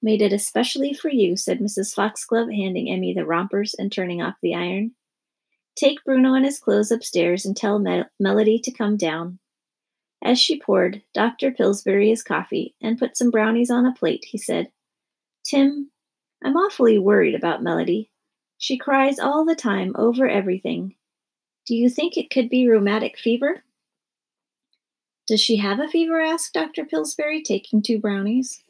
Made 0.00 0.22
it 0.22 0.32
especially 0.32 0.94
for 0.94 1.08
you, 1.08 1.36
said 1.36 1.58
Mrs. 1.58 1.92
Foxglove, 1.92 2.52
handing 2.52 2.88
Emmy 2.88 3.12
the 3.14 3.26
rompers 3.26 3.74
and 3.76 3.90
turning 3.90 4.22
off 4.22 4.36
the 4.40 4.54
iron. 4.54 4.92
Take 5.74 6.04
Bruno 6.04 6.34
and 6.34 6.44
his 6.44 6.60
clothes 6.60 6.92
upstairs 6.92 7.44
and 7.44 7.56
tell 7.56 7.80
Mel- 7.80 8.08
Melody 8.20 8.60
to 8.60 8.70
come 8.70 8.96
down. 8.96 9.40
As 10.22 10.38
she 10.38 10.60
poured 10.60 11.02
Dr. 11.14 11.50
Pillsbury 11.50 12.10
his 12.10 12.22
coffee 12.22 12.74
and 12.82 12.98
put 12.98 13.16
some 13.16 13.30
brownies 13.30 13.70
on 13.70 13.86
a 13.86 13.94
plate, 13.94 14.24
he 14.28 14.38
said, 14.38 14.70
Tim, 15.44 15.90
I'm 16.44 16.56
awfully 16.56 16.98
worried 16.98 17.34
about 17.34 17.62
Melody. 17.62 18.10
She 18.58 18.76
cries 18.76 19.18
all 19.18 19.44
the 19.44 19.54
time 19.54 19.94
over 19.96 20.28
everything. 20.28 20.94
Do 21.66 21.74
you 21.74 21.88
think 21.88 22.16
it 22.16 22.30
could 22.30 22.50
be 22.50 22.68
rheumatic 22.68 23.18
fever? 23.18 23.64
Does 25.26 25.40
she 25.40 25.56
have 25.56 25.80
a 25.80 25.88
fever? 25.88 26.20
asked 26.20 26.52
Dr. 26.52 26.84
Pillsbury, 26.84 27.42
taking 27.42 27.80
two 27.80 27.98
brownies. 27.98 28.62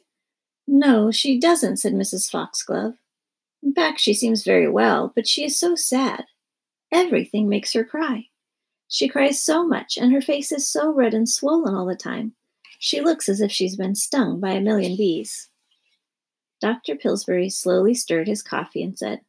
No, 0.68 1.10
she 1.10 1.40
doesn't, 1.40 1.78
said 1.78 1.94
Mrs. 1.94 2.30
Foxglove. 2.30 2.94
In 3.62 3.74
fact, 3.74 4.00
she 4.00 4.14
seems 4.14 4.44
very 4.44 4.68
well, 4.68 5.12
but 5.14 5.26
she 5.26 5.44
is 5.44 5.58
so 5.58 5.74
sad. 5.74 6.26
Everything 6.92 7.48
makes 7.48 7.72
her 7.72 7.84
cry. 7.84 8.29
She 8.92 9.08
cries 9.08 9.40
so 9.40 9.64
much, 9.64 9.96
and 9.96 10.12
her 10.12 10.20
face 10.20 10.50
is 10.50 10.68
so 10.68 10.92
red 10.92 11.14
and 11.14 11.28
swollen 11.28 11.76
all 11.76 11.86
the 11.86 11.94
time. 11.94 12.34
She 12.80 13.00
looks 13.00 13.28
as 13.28 13.40
if 13.40 13.52
she's 13.52 13.76
been 13.76 13.94
stung 13.94 14.40
by 14.40 14.50
a 14.50 14.60
million 14.60 14.96
bees. 14.96 15.48
Dr. 16.60 16.96
Pillsbury 16.96 17.48
slowly 17.50 17.94
stirred 17.94 18.26
his 18.26 18.42
coffee 18.42 18.82
and 18.82 18.98
said, 18.98 19.20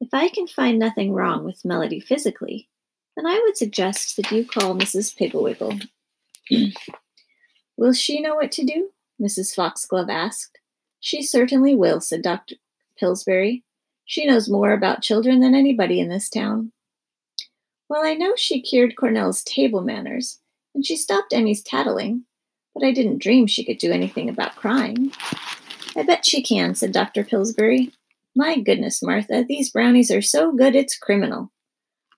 If 0.00 0.08
I 0.14 0.30
can 0.30 0.46
find 0.46 0.78
nothing 0.78 1.12
wrong 1.12 1.44
with 1.44 1.64
Melody 1.64 2.00
physically, 2.00 2.70
then 3.16 3.26
I 3.26 3.38
would 3.44 3.58
suggest 3.58 4.16
that 4.16 4.30
you 4.30 4.46
call 4.46 4.74
Mrs. 4.74 5.14
Piggle-Wiggle. 5.14 5.78
will 7.76 7.92
she 7.92 8.22
know 8.22 8.36
what 8.36 8.50
to 8.52 8.64
do? 8.64 8.90
Mrs. 9.20 9.54
Foxglove 9.54 10.08
asked. 10.08 10.58
She 11.00 11.22
certainly 11.22 11.74
will, 11.74 12.00
said 12.00 12.22
Dr. 12.22 12.56
Pillsbury. 12.98 13.62
She 14.06 14.26
knows 14.26 14.48
more 14.48 14.72
about 14.72 15.02
children 15.02 15.40
than 15.40 15.54
anybody 15.54 16.00
in 16.00 16.08
this 16.08 16.30
town. 16.30 16.72
Well, 17.88 18.04
I 18.04 18.14
know 18.14 18.34
she 18.36 18.60
cured 18.60 18.96
Cornell's 18.96 19.42
table 19.44 19.80
manners, 19.80 20.40
and 20.74 20.84
she 20.84 20.96
stopped 20.96 21.32
Emmy's 21.32 21.62
tattling, 21.62 22.24
but 22.74 22.84
I 22.84 22.92
didn't 22.92 23.22
dream 23.22 23.46
she 23.46 23.64
could 23.64 23.78
do 23.78 23.92
anything 23.92 24.28
about 24.28 24.56
crying. 24.56 25.12
I 25.96 26.02
bet 26.02 26.26
she 26.26 26.42
can, 26.42 26.74
said 26.74 26.92
Dr. 26.92 27.24
Pillsbury. 27.24 27.92
My 28.34 28.58
goodness, 28.58 29.02
Martha, 29.02 29.44
these 29.48 29.70
brownies 29.70 30.10
are 30.10 30.20
so 30.20 30.52
good 30.52 30.76
it's 30.76 30.98
criminal. 30.98 31.52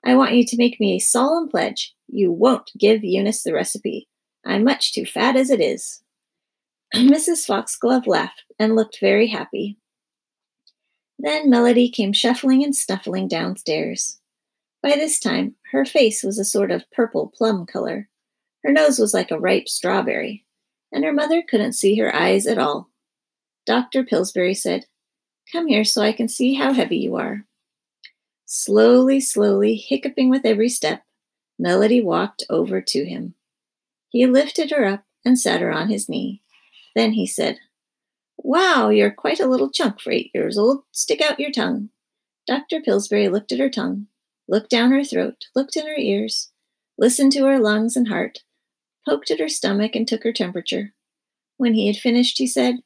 I 0.05 0.17
want 0.17 0.35
you 0.35 0.45
to 0.47 0.57
make 0.57 0.81
me 0.81 0.97
a 0.97 1.01
solemn 1.01 1.49
pledge 1.49 1.95
you 2.09 2.33
won't 2.33 2.71
give 2.79 3.05
Eunice 3.05 3.43
the 3.43 3.53
recipe. 3.53 4.09
I'm 4.45 4.65
much 4.65 4.95
too 4.95 5.05
fat 5.05 5.37
as 5.37 5.51
it 5.51 5.61
is. 5.61 6.03
Mrs. 6.95 7.47
Foxglove 7.47 8.07
laughed 8.07 8.45
and 8.59 8.75
looked 8.75 8.99
very 9.01 9.27
happy. 9.27 9.77
Then 11.19 11.51
Melody 11.51 11.91
came 11.91 12.13
shuffling 12.13 12.65
and 12.65 12.75
snuffling 12.75 13.29
downstairs. 13.29 14.19
By 14.83 14.91
this 14.91 15.19
time, 15.19 15.57
her 15.73 15.85
face 15.85 16.23
was 16.23 16.39
a 16.39 16.45
sort 16.45 16.71
of 16.71 16.91
purple 16.91 17.33
plum 17.35 17.67
color. 17.67 18.09
Her 18.65 18.73
nose 18.73 18.99
was 18.99 19.15
like 19.15 19.31
a 19.31 19.39
ripe 19.39 19.69
strawberry, 19.69 20.45
and 20.93 21.05
her 21.05 21.13
mother 21.13 21.43
couldn't 21.43 21.73
see 21.73 21.97
her 21.97 22.15
eyes 22.15 22.47
at 22.47 22.59
all. 22.59 22.91
Dr. 23.67 24.05
Pillsbury 24.05 24.55
said, 24.55 24.87
Come 25.53 25.67
here 25.67 25.85
so 25.85 26.03
I 26.03 26.13
can 26.13 26.29
see 26.29 26.55
how 26.55 26.73
heavy 26.73 26.99
you 26.99 27.17
are. 27.17 27.45
Slowly, 28.45 29.21
slowly, 29.21 29.75
hiccuping 29.75 30.31
with 30.31 30.47
every 30.47 30.69
step, 30.69 31.05
Melody 31.59 32.01
walked 32.01 32.45
over 32.49 32.81
to 32.81 33.05
him. 33.05 33.35
He 34.11 34.27
lifted 34.27 34.71
her 34.71 34.87
up 34.87 35.05
and 35.25 35.39
sat 35.39 35.61
her 35.61 35.71
on 35.71 35.89
his 35.89 36.09
knee. 36.09 36.41
Then 36.95 37.13
he 37.13 37.27
said, 37.27 37.59
Wow, 38.39 38.89
you're 38.89 39.11
quite 39.11 39.41
a 39.41 39.47
little 39.47 39.71
chunk 39.71 40.01
for 40.01 40.13
eight 40.13 40.31
years 40.33 40.57
old. 40.57 40.85
Stick 40.93 41.21
out 41.21 41.41
your 41.41 41.51
tongue. 41.51 41.91
Dr. 42.47 42.81
Pillsbury 42.81 43.29
looked 43.29 43.53
at 43.53 43.59
her 43.59 43.69
tongue, 43.69 44.07
looked 44.49 44.71
down 44.71 44.91
her 44.93 45.05
throat, 45.05 45.47
looked 45.55 45.77
in 45.77 45.87
her 45.87 45.97
ears, 45.97 46.51
listened 46.97 47.33
to 47.33 47.45
her 47.45 47.59
lungs 47.59 47.97
and 47.97 48.09
heart, 48.09 48.41
poked 49.07 49.31
at 49.31 49.41
her 49.41 49.49
stomach, 49.49 49.95
and 49.95 50.09
took 50.09 50.25
her 50.25 50.33
temperature. 50.33 50.95
When 51.57 51.75
he 51.75 51.87
had 51.87 51.97
finished, 51.97 52.39
he 52.39 52.47
said, 52.47 52.77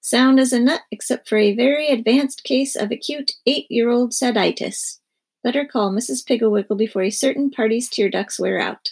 Sound 0.00 0.38
as 0.38 0.52
a 0.52 0.60
nut, 0.60 0.82
except 0.90 1.28
for 1.28 1.38
a 1.38 1.54
very 1.54 1.88
advanced 1.88 2.44
case 2.44 2.76
of 2.76 2.90
acute 2.90 3.32
eight 3.46 3.66
year 3.70 3.88
old 3.88 4.12
saditis. 4.12 4.98
Better 5.42 5.64
call 5.64 5.92
Mrs. 5.92 6.26
Piggle-Wiggle 6.26 6.76
before 6.76 7.02
a 7.02 7.10
certain 7.10 7.50
party's 7.50 7.88
tear 7.88 8.10
ducts 8.10 8.38
wear 8.38 8.58
out. 8.58 8.90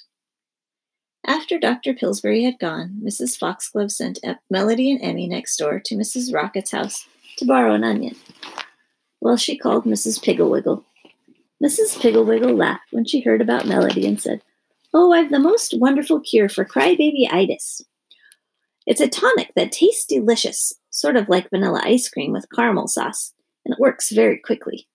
After 1.27 1.59
Dr. 1.59 1.95
Pillsbury 1.95 2.43
had 2.43 2.59
gone, 2.59 3.01
Mrs. 3.05 3.39
Foxglove 3.39 3.93
sent 3.93 4.19
Melody 4.51 4.91
and 4.91 5.03
Emmy 5.03 5.29
next 5.29 5.57
door 5.57 5.81
to 5.81 5.95
Mrs. 5.95 6.35
Rocket's 6.35 6.73
house 6.73 7.07
to 7.37 7.45
borrow 7.45 7.75
an 7.75 7.85
onion. 7.85 8.17
Well, 9.21 9.37
she 9.37 9.57
called 9.57 9.85
Mrs. 9.85 10.23
Pigglewiggle. 10.23 10.85
Mrs. 11.63 12.01
Piggle-Wiggle 12.01 12.55
laughed 12.55 12.89
when 12.91 13.05
she 13.05 13.21
heard 13.21 13.41
about 13.41 13.67
Melody 13.67 14.07
and 14.07 14.21
said, 14.21 14.43
Oh, 14.93 15.13
I've 15.13 15.31
the 15.31 15.39
most 15.39 15.75
wonderful 15.79 16.21
cure 16.21 16.49
for 16.49 16.65
crybaby-itis. 16.65 17.83
It's 18.85 19.01
a 19.01 19.09
tonic 19.09 19.53
that 19.55 19.71
tastes 19.71 20.05
delicious, 20.05 20.73
sort 20.91 21.17
of 21.17 21.29
like 21.29 21.51
vanilla 21.51 21.81
ice 21.85 22.09
cream 22.09 22.33
with 22.33 22.51
caramel 22.53 22.89
sauce, 22.89 23.33
and 23.65 23.73
it 23.73 23.81
works 23.81 24.11
very 24.11 24.39
quickly. 24.39 24.89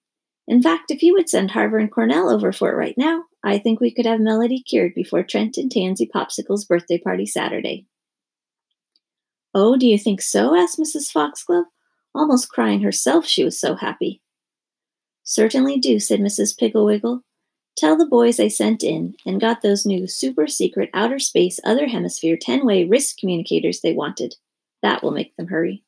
In 0.45 0.61
fact, 0.61 0.91
if 0.91 1.01
you 1.01 1.13
would 1.13 1.29
send 1.29 1.51
Harvard 1.51 1.81
and 1.81 1.91
Cornell 1.91 2.29
over 2.29 2.51
for 2.51 2.71
it 2.71 2.75
right 2.75 2.97
now, 2.97 3.23
I 3.43 3.59
think 3.59 3.79
we 3.79 3.93
could 3.93 4.05
have 4.05 4.19
Melody 4.19 4.61
cured 4.61 4.93
before 4.93 5.23
Trent 5.23 5.57
and 5.57 5.71
Tansy 5.71 6.09
Popsicle's 6.13 6.65
birthday 6.65 6.97
party 6.97 7.25
Saturday. 7.25 7.85
Oh, 9.53 9.77
do 9.77 9.87
you 9.87 9.97
think 9.97 10.21
so? 10.21 10.55
asked 10.55 10.77
Mrs. 10.77 11.11
Foxglove, 11.11 11.65
almost 12.13 12.49
crying 12.49 12.81
herself, 12.81 13.25
she 13.25 13.43
was 13.43 13.59
so 13.59 13.75
happy. 13.75 14.21
Certainly 15.27 15.79
do, 15.79 15.99
said 15.99 16.21
Mrs. 16.21 16.57
Piggle-Wiggle. 16.57 17.21
Tell 17.75 17.97
the 17.97 18.05
boys 18.05 18.39
I 18.39 18.47
sent 18.47 18.81
in 18.81 19.13
and 19.25 19.41
got 19.41 19.61
those 19.61 19.85
new 19.85 20.07
super 20.07 20.47
secret 20.47 20.89
outer 20.93 21.19
space 21.19 21.59
other 21.65 21.85
hemisphere 21.85 22.37
10 22.41 22.65
way 22.65 22.85
wrist 22.85 23.19
communicators 23.19 23.81
they 23.81 23.91
wanted. 23.91 24.35
That 24.81 25.03
will 25.03 25.11
make 25.11 25.35
them 25.35 25.47
hurry. 25.47 25.83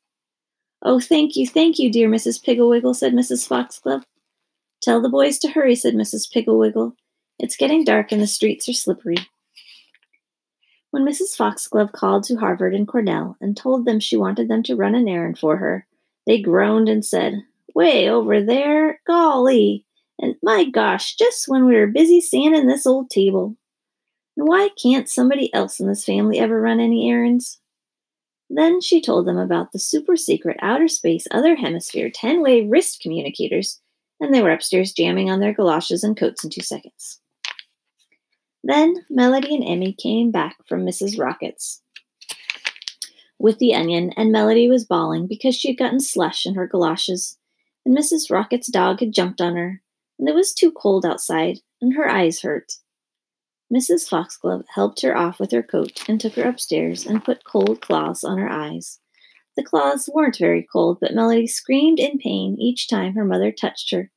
Oh, 0.81 0.99
thank 0.99 1.37
you, 1.37 1.47
thank 1.47 1.79
you, 1.79 1.89
dear 1.89 2.09
Mrs. 2.09 2.43
Piggle-Wiggle, 2.43 2.93
said 2.93 3.13
Mrs. 3.13 3.47
Foxglove. 3.47 4.03
Tell 4.81 5.01
the 5.01 5.07
boys 5.07 5.39
to 5.39 5.49
hurry, 5.49 5.75
said 5.75 5.93
Mrs. 5.93 6.29
Piggle-Wiggle. 6.29 6.93
It's 7.39 7.55
getting 7.55 7.85
dark 7.85 8.11
and 8.11 8.21
the 8.21 8.27
streets 8.27 8.67
are 8.67 8.73
slippery. 8.73 9.17
When 10.91 11.05
Mrs. 11.05 11.37
Foxglove 11.37 11.93
called 11.93 12.25
to 12.25 12.35
Harvard 12.35 12.75
and 12.75 12.85
Cornell 12.85 13.37
and 13.39 13.55
told 13.55 13.85
them 13.85 14.01
she 14.01 14.17
wanted 14.17 14.49
them 14.49 14.63
to 14.63 14.75
run 14.75 14.95
an 14.95 15.07
errand 15.07 15.39
for 15.39 15.55
her, 15.55 15.87
they 16.27 16.41
groaned 16.41 16.89
and 16.89 17.05
said, 17.05 17.41
Way 17.79 18.09
over 18.09 18.43
there? 18.43 18.99
Golly! 19.07 19.85
And 20.19 20.35
my 20.43 20.65
gosh, 20.65 21.15
just 21.15 21.47
when 21.47 21.65
we 21.65 21.77
were 21.77 21.87
busy 21.87 22.19
sanding 22.19 22.67
this 22.67 22.85
old 22.85 23.09
table. 23.09 23.55
And 24.35 24.45
why 24.49 24.67
can't 24.83 25.07
somebody 25.07 25.49
else 25.53 25.79
in 25.79 25.87
this 25.87 26.03
family 26.03 26.39
ever 26.39 26.59
run 26.59 26.81
any 26.81 27.09
errands? 27.09 27.61
Then 28.49 28.81
she 28.81 28.99
told 28.99 29.25
them 29.25 29.37
about 29.37 29.71
the 29.71 29.79
super 29.79 30.17
secret 30.17 30.57
outer 30.61 30.89
space 30.89 31.25
other 31.31 31.55
hemisphere 31.55 32.11
10 32.13 32.41
way 32.41 32.67
wrist 32.67 32.99
communicators, 33.01 33.79
and 34.19 34.33
they 34.33 34.41
were 34.41 34.51
upstairs 34.51 34.91
jamming 34.91 35.31
on 35.31 35.39
their 35.39 35.53
galoshes 35.53 36.03
and 36.03 36.17
coats 36.17 36.43
in 36.43 36.49
two 36.49 36.59
seconds. 36.59 37.21
Then 38.61 39.05
Melody 39.09 39.55
and 39.55 39.63
Emmy 39.63 39.93
came 39.93 40.31
back 40.31 40.57
from 40.67 40.85
Mrs. 40.85 41.17
Rocket's 41.17 41.81
with 43.39 43.57
the 43.59 43.73
onion, 43.73 44.11
and 44.17 44.33
Melody 44.33 44.67
was 44.67 44.83
bawling 44.83 45.27
because 45.27 45.55
she 45.55 45.69
had 45.69 45.77
gotten 45.77 46.01
slush 46.01 46.45
in 46.45 46.55
her 46.55 46.67
galoshes, 46.67 47.38
and 47.89 47.97
Mrs. 47.97 48.29
Rocket's 48.29 48.67
dog 48.67 48.99
had 48.99 49.15
jumped 49.15 49.41
on 49.41 49.55
her, 49.55 49.81
and 50.19 50.29
it 50.29 50.35
was 50.35 50.53
too 50.53 50.71
cold 50.71 51.07
outside, 51.07 51.57
and 51.81 51.95
her 51.95 52.07
eyes 52.07 52.41
hurt. 52.41 52.73
Mrs. 53.73 54.07
Foxglove 54.07 54.65
helped 54.75 55.01
her 55.01 55.17
off 55.17 55.39
with 55.39 55.51
her 55.51 55.63
coat 55.63 56.07
and 56.07 56.21
took 56.21 56.35
her 56.35 56.47
upstairs 56.47 57.07
and 57.07 57.23
put 57.23 57.43
cold 57.45 57.81
cloths 57.81 58.23
on 58.23 58.37
her 58.37 58.47
eyes. 58.47 58.99
The 59.57 59.63
cloths 59.63 60.07
weren't 60.13 60.37
very 60.37 60.67
cold, 60.71 60.99
but 61.01 61.15
Melody 61.15 61.47
screamed 61.47 61.99
in 61.99 62.19
pain 62.19 62.57
each 62.59 62.87
time 62.87 63.15
her 63.15 63.25
mother 63.25 63.51
touched 63.51 63.89
her, 63.91 64.11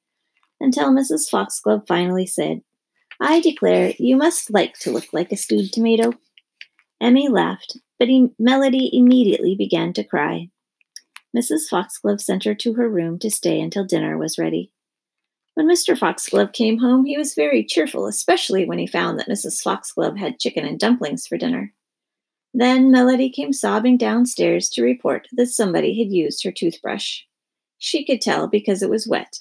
until 0.60 0.92
Mrs. 0.92 1.30
Foxglove 1.30 1.86
finally 1.88 2.26
said, 2.26 2.60
I 3.20 3.40
declare 3.40 3.94
you 3.98 4.16
must 4.16 4.52
like 4.52 4.74
to 4.80 4.90
look 4.90 5.06
like 5.14 5.32
a 5.32 5.36
stewed 5.36 5.72
tomato. 5.72 6.12
Emmy 7.00 7.28
laughed, 7.28 7.78
but 7.98 8.10
Melody 8.38 8.90
immediately 8.92 9.54
began 9.56 9.94
to 9.94 10.04
cry. 10.04 10.50
Mrs. 11.36 11.68
Foxglove 11.68 12.20
sent 12.20 12.44
her 12.44 12.54
to 12.54 12.74
her 12.74 12.88
room 12.88 13.18
to 13.20 13.30
stay 13.30 13.60
until 13.60 13.84
dinner 13.84 14.18
was 14.18 14.38
ready. 14.38 14.70
When 15.54 15.68
Mr. 15.68 15.98
Foxglove 15.98 16.52
came 16.52 16.78
home, 16.78 17.04
he 17.04 17.18
was 17.18 17.34
very 17.34 17.64
cheerful, 17.64 18.06
especially 18.06 18.64
when 18.64 18.78
he 18.78 18.86
found 18.86 19.18
that 19.18 19.28
Mrs. 19.28 19.62
Foxglove 19.62 20.16
had 20.16 20.38
chicken 20.38 20.64
and 20.64 20.78
dumplings 20.78 21.26
for 21.26 21.36
dinner. 21.36 21.72
Then 22.54 22.90
Melody 22.90 23.30
came 23.30 23.52
sobbing 23.52 23.96
downstairs 23.96 24.68
to 24.70 24.82
report 24.82 25.28
that 25.32 25.46
somebody 25.46 25.98
had 25.98 26.12
used 26.12 26.44
her 26.44 26.52
toothbrush. 26.52 27.20
She 27.78 28.04
could 28.04 28.20
tell 28.20 28.46
because 28.46 28.82
it 28.82 28.90
was 28.90 29.06
wet. 29.06 29.40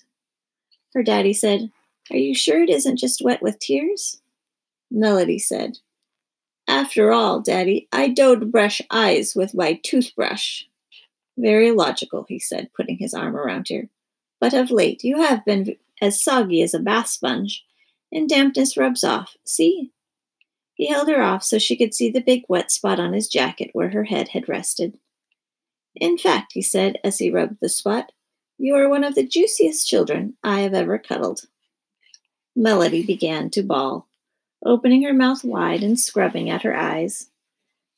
Her 0.94 1.04
daddy 1.04 1.34
said, 1.34 1.70
Are 2.10 2.18
you 2.18 2.34
sure 2.34 2.64
it 2.64 2.70
isn't 2.70 2.98
just 2.98 3.22
wet 3.24 3.42
with 3.42 3.60
tears? 3.60 4.22
Melody 4.90 5.40
said, 5.40 5.78
After 6.68 7.12
all, 7.12 7.40
Daddy, 7.40 7.88
I 7.92 8.10
don't 8.10 8.52
brush 8.52 8.82
eyes 8.92 9.34
with 9.36 9.54
my 9.54 9.80
toothbrush. 9.84 10.64
Very 11.42 11.72
logical, 11.72 12.24
he 12.30 12.38
said, 12.38 12.70
putting 12.76 13.00
his 13.00 13.16
arm 13.16 13.36
around 13.36 13.68
her. 13.70 13.90
But 14.40 14.54
of 14.54 14.70
late 14.70 15.04
you 15.04 15.24
have 15.24 15.44
been 15.44 15.76
as 16.00 16.22
soggy 16.22 16.62
as 16.62 16.76
a 16.76 16.80
bath 16.80 17.08
sponge, 17.08 17.66
and 18.12 18.30
dampness 18.30 18.78
rubs 18.78 19.04
off. 19.04 19.36
See? 19.44 19.92
He 20.76 20.90
held 20.90 21.08
her 21.08 21.22
off 21.22 21.44
so 21.44 21.58
she 21.58 21.76
could 21.76 21.96
see 21.96 22.12
the 22.12 22.22
big 22.22 22.44
wet 22.48 22.72
spot 22.72 23.00
on 23.00 23.14
his 23.14 23.28
jacket 23.28 23.72
where 23.74 23.90
her 23.90 24.04
head 24.04 24.30
had 24.30 24.48
rested. 24.48 25.00
In 25.96 26.18
fact, 26.18 26.54
he 26.54 26.62
said 26.62 27.00
as 27.04 27.18
he 27.18 27.32
rubbed 27.32 27.60
the 27.60 27.70
spot, 27.70 28.12
you 28.60 28.76
are 28.76 28.88
one 28.88 29.04
of 29.04 29.16
the 29.16 29.26
juiciest 29.26 29.88
children 29.88 30.36
I 30.44 30.62
have 30.62 30.76
ever 30.76 31.00
cuddled. 31.00 31.48
Melody 32.56 33.04
began 33.04 33.50
to 33.52 33.64
bawl, 33.64 34.08
opening 34.64 35.02
her 35.04 35.14
mouth 35.14 35.44
wide 35.44 35.82
and 35.82 36.00
scrubbing 36.00 36.52
at 36.52 36.62
her 36.62 36.76
eyes. 36.76 37.30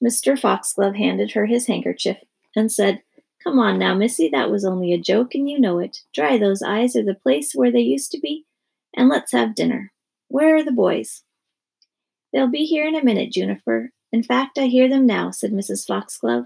Mr. 0.02 0.40
Foxglove 0.40 0.96
handed 0.96 1.32
her 1.32 1.46
his 1.46 1.68
handkerchief 1.68 2.24
and 2.56 2.72
said, 2.72 3.03
Come 3.44 3.60
on 3.60 3.78
now, 3.78 3.94
Missy, 3.94 4.30
that 4.30 4.50
was 4.50 4.64
only 4.64 4.94
a 4.94 4.98
joke 4.98 5.36
and 5.36 5.50
you 5.50 5.60
know 5.60 5.80
it. 5.80 6.00
Dry 6.14 6.38
those 6.38 6.62
eyes 6.62 6.96
or 6.96 7.04
the 7.04 7.14
place 7.14 7.54
where 7.54 7.72
they 7.72 7.82
used 7.82 8.12
to 8.14 8.20
be, 8.20 8.46
and 8.96 9.10
let's 9.10 9.34
have 9.34 9.56
dinner. 9.56 9.92
Where 10.30 10.56
are 10.56 10.64
the 10.64 10.72
boys? 10.72 11.24
They'll 12.32 12.48
be 12.48 12.66
here 12.66 12.88
in 12.88 12.96
a 12.96 13.04
minute, 13.04 13.32
Juniper. 13.32 13.92
In 14.14 14.24
fact, 14.24 14.58
I 14.58 14.66
hear 14.68 14.88
them 14.88 15.06
now, 15.06 15.30
said 15.32 15.52
Mrs. 15.52 15.86
Foxglove. 15.86 16.46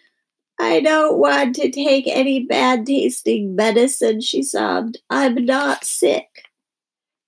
I 0.58 0.80
don't 0.80 1.18
want 1.18 1.54
to 1.56 1.70
take 1.70 2.06
any 2.06 2.44
bad 2.44 2.86
tasting 2.86 3.54
medicine, 3.54 4.20
she 4.20 4.42
sobbed. 4.42 4.98
I'm 5.10 5.44
not 5.44 5.84
sick. 5.84 6.26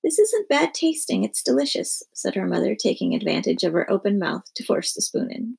This 0.03 0.19
isn't 0.19 0.49
bad 0.49 0.73
tasting, 0.73 1.25
it's 1.25 1.43
delicious, 1.43 2.03
said 2.15 2.35
her 2.35 2.47
mother, 2.47 2.75
taking 2.75 3.15
advantage 3.15 3.65
of 3.65 3.75
her 3.75 3.91
open 3.91 4.19
mouth 4.19 4.45
to 4.55 4.65
force 4.65 4.95
the 4.95 5.03
spoon 5.03 5.31
in. 5.31 5.59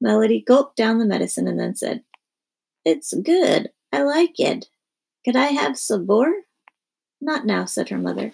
Melody 0.00 0.42
gulped 0.46 0.76
down 0.76 0.98
the 0.98 1.04
medicine 1.04 1.46
and 1.46 1.60
then 1.60 1.76
said, 1.76 2.02
It's 2.84 3.12
good. 3.14 3.70
I 3.92 4.02
like 4.02 4.40
it. 4.40 4.66
Could 5.24 5.36
I 5.36 5.46
have 5.46 5.78
some 5.78 6.06
more? 6.06 6.32
Not 7.24 7.46
now, 7.46 7.64
said 7.64 7.88
her 7.88 7.96
mother. 7.96 8.32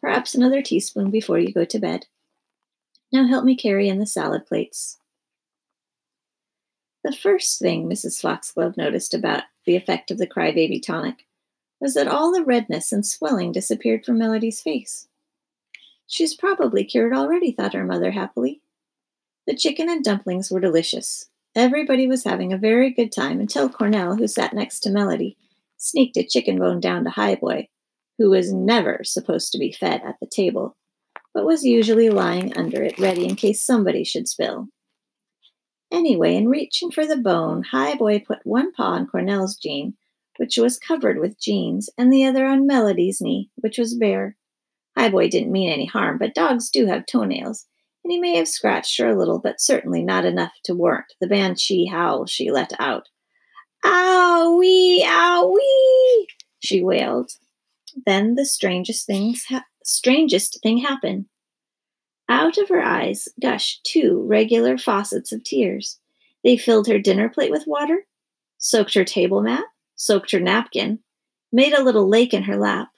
Perhaps 0.00 0.34
another 0.34 0.62
teaspoon 0.62 1.10
before 1.10 1.38
you 1.38 1.52
go 1.52 1.66
to 1.66 1.78
bed. 1.78 2.06
Now 3.12 3.26
help 3.26 3.44
me 3.44 3.54
carry 3.54 3.86
in 3.86 3.98
the 3.98 4.06
salad 4.06 4.46
plates. 4.46 4.96
The 7.04 7.12
first 7.12 7.58
thing 7.58 7.86
Mrs. 7.86 8.18
Foxglove 8.18 8.78
noticed 8.78 9.12
about 9.12 9.42
the 9.66 9.76
effect 9.76 10.10
of 10.10 10.16
the 10.16 10.26
crybaby 10.26 10.82
tonic 10.82 11.26
was 11.82 11.92
that 11.92 12.08
all 12.08 12.32
the 12.32 12.42
redness 12.42 12.92
and 12.92 13.04
swelling 13.04 13.52
disappeared 13.52 14.06
from 14.06 14.16
Melody's 14.16 14.62
face. 14.62 15.06
She's 16.06 16.34
probably 16.34 16.82
cured 16.82 17.12
already, 17.12 17.52
thought 17.52 17.74
her 17.74 17.84
mother 17.84 18.12
happily. 18.12 18.62
The 19.46 19.54
chicken 19.54 19.90
and 19.90 20.02
dumplings 20.02 20.50
were 20.50 20.60
delicious. 20.60 21.28
Everybody 21.54 22.06
was 22.06 22.24
having 22.24 22.54
a 22.54 22.58
very 22.58 22.90
good 22.90 23.12
time 23.12 23.38
until 23.38 23.68
Cornell, 23.68 24.16
who 24.16 24.26
sat 24.26 24.54
next 24.54 24.80
to 24.80 24.90
Melody, 24.90 25.36
sneaked 25.76 26.16
a 26.16 26.24
chicken 26.24 26.58
bone 26.58 26.80
down 26.80 27.04
to 27.04 27.10
Highboy, 27.10 27.68
who 28.20 28.28
was 28.28 28.52
never 28.52 29.00
supposed 29.02 29.50
to 29.50 29.58
be 29.58 29.72
fed 29.72 30.02
at 30.04 30.16
the 30.20 30.26
table, 30.26 30.76
but 31.32 31.46
was 31.46 31.64
usually 31.64 32.10
lying 32.10 32.54
under 32.54 32.82
it 32.82 32.98
ready 32.98 33.26
in 33.26 33.34
case 33.34 33.64
somebody 33.64 34.04
should 34.04 34.28
spill. 34.28 34.68
Anyway, 35.90 36.36
in 36.36 36.46
reaching 36.46 36.90
for 36.90 37.06
the 37.06 37.16
bone, 37.16 37.64
Highboy 37.72 38.26
put 38.26 38.40
one 38.44 38.72
paw 38.72 38.92
on 38.92 39.06
Cornell's 39.06 39.56
jean, 39.56 39.94
which 40.36 40.58
was 40.58 40.78
covered 40.78 41.18
with 41.18 41.40
jeans, 41.40 41.88
and 41.96 42.12
the 42.12 42.26
other 42.26 42.44
on 42.44 42.66
Melody's 42.66 43.22
knee, 43.22 43.48
which 43.56 43.78
was 43.78 43.96
bare. 43.96 44.36
Highboy 44.98 45.30
didn't 45.30 45.50
mean 45.50 45.72
any 45.72 45.86
harm, 45.86 46.18
but 46.18 46.34
dogs 46.34 46.68
do 46.68 46.84
have 46.84 47.06
toenails, 47.06 47.64
and 48.04 48.12
he 48.12 48.20
may 48.20 48.36
have 48.36 48.48
scratched 48.48 48.98
her 49.00 49.08
a 49.08 49.18
little, 49.18 49.38
but 49.38 49.62
certainly 49.62 50.02
not 50.02 50.26
enough 50.26 50.52
to 50.64 50.74
warrant 50.74 51.06
the 51.22 51.26
banshee 51.26 51.86
howl 51.86 52.26
she 52.26 52.50
let 52.50 52.74
out. 52.78 53.08
Ow 53.82 54.56
wee, 54.58 55.02
ow 55.08 55.50
wee, 55.54 56.28
she 56.58 56.82
wailed. 56.82 57.30
Then 58.06 58.34
the 58.34 58.44
strangest 58.44 59.06
things 59.06 59.44
ha- 59.48 59.64
strangest 59.84 60.60
thing 60.62 60.78
happened. 60.78 61.26
Out 62.28 62.58
of 62.58 62.68
her 62.68 62.82
eyes 62.82 63.28
gushed 63.40 63.84
two 63.84 64.22
regular 64.22 64.78
faucets 64.78 65.32
of 65.32 65.42
tears. 65.42 65.98
They 66.44 66.56
filled 66.56 66.86
her 66.86 66.98
dinner 66.98 67.28
plate 67.28 67.50
with 67.50 67.66
water, 67.66 68.06
soaked 68.58 68.94
her 68.94 69.04
table 69.04 69.42
mat, 69.42 69.64
soaked 69.96 70.30
her 70.30 70.40
napkin, 70.40 71.00
made 71.52 71.72
a 71.72 71.82
little 71.82 72.08
lake 72.08 72.32
in 72.32 72.44
her 72.44 72.56
lap, 72.56 72.88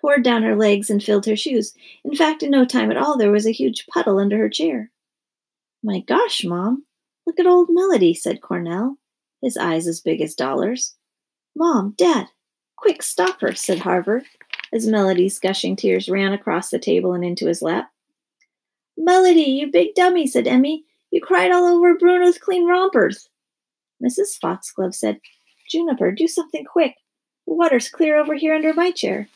poured 0.00 0.24
down 0.24 0.42
her 0.42 0.56
legs, 0.56 0.90
and 0.90 1.02
filled 1.02 1.26
her 1.26 1.36
shoes. 1.36 1.72
In 2.04 2.14
fact, 2.14 2.42
in 2.42 2.50
no 2.50 2.64
time 2.64 2.90
at 2.90 2.96
all, 2.96 3.16
there 3.16 3.30
was 3.30 3.46
a 3.46 3.52
huge 3.52 3.86
puddle 3.86 4.18
under 4.18 4.36
her 4.38 4.48
chair. 4.48 4.90
My 5.82 6.00
gosh, 6.00 6.44
Mom, 6.44 6.84
look 7.26 7.38
at 7.38 7.46
old 7.46 7.68
Melody, 7.70 8.14
said 8.14 8.42
Cornell, 8.42 8.98
his 9.40 9.56
eyes 9.56 9.86
as 9.86 10.00
big 10.00 10.20
as 10.20 10.34
dollars. 10.34 10.94
Mom, 11.54 11.94
Dad, 11.96 12.28
Quick, 12.82 13.00
stop 13.00 13.40
her, 13.40 13.54
said 13.54 13.78
Harvard, 13.78 14.24
as 14.72 14.88
Melody's 14.88 15.38
gushing 15.38 15.76
tears 15.76 16.08
ran 16.08 16.32
across 16.32 16.70
the 16.70 16.80
table 16.80 17.12
and 17.12 17.24
into 17.24 17.46
his 17.46 17.62
lap. 17.62 17.88
Melody, 18.96 19.42
you 19.42 19.70
big 19.70 19.94
dummy, 19.94 20.26
said 20.26 20.48
Emmy. 20.48 20.84
You 21.12 21.20
cried 21.20 21.52
all 21.52 21.64
over 21.64 21.96
Bruno's 21.96 22.38
clean 22.38 22.66
rompers. 22.66 23.28
Mrs. 24.02 24.36
Foxglove 24.40 24.96
said, 24.96 25.20
Juniper, 25.70 26.10
do 26.10 26.26
something 26.26 26.64
quick. 26.64 26.96
The 27.46 27.54
water's 27.54 27.88
clear 27.88 28.18
over 28.18 28.34
here 28.34 28.52
under 28.52 28.74
my 28.74 28.90
chair. 28.90 29.28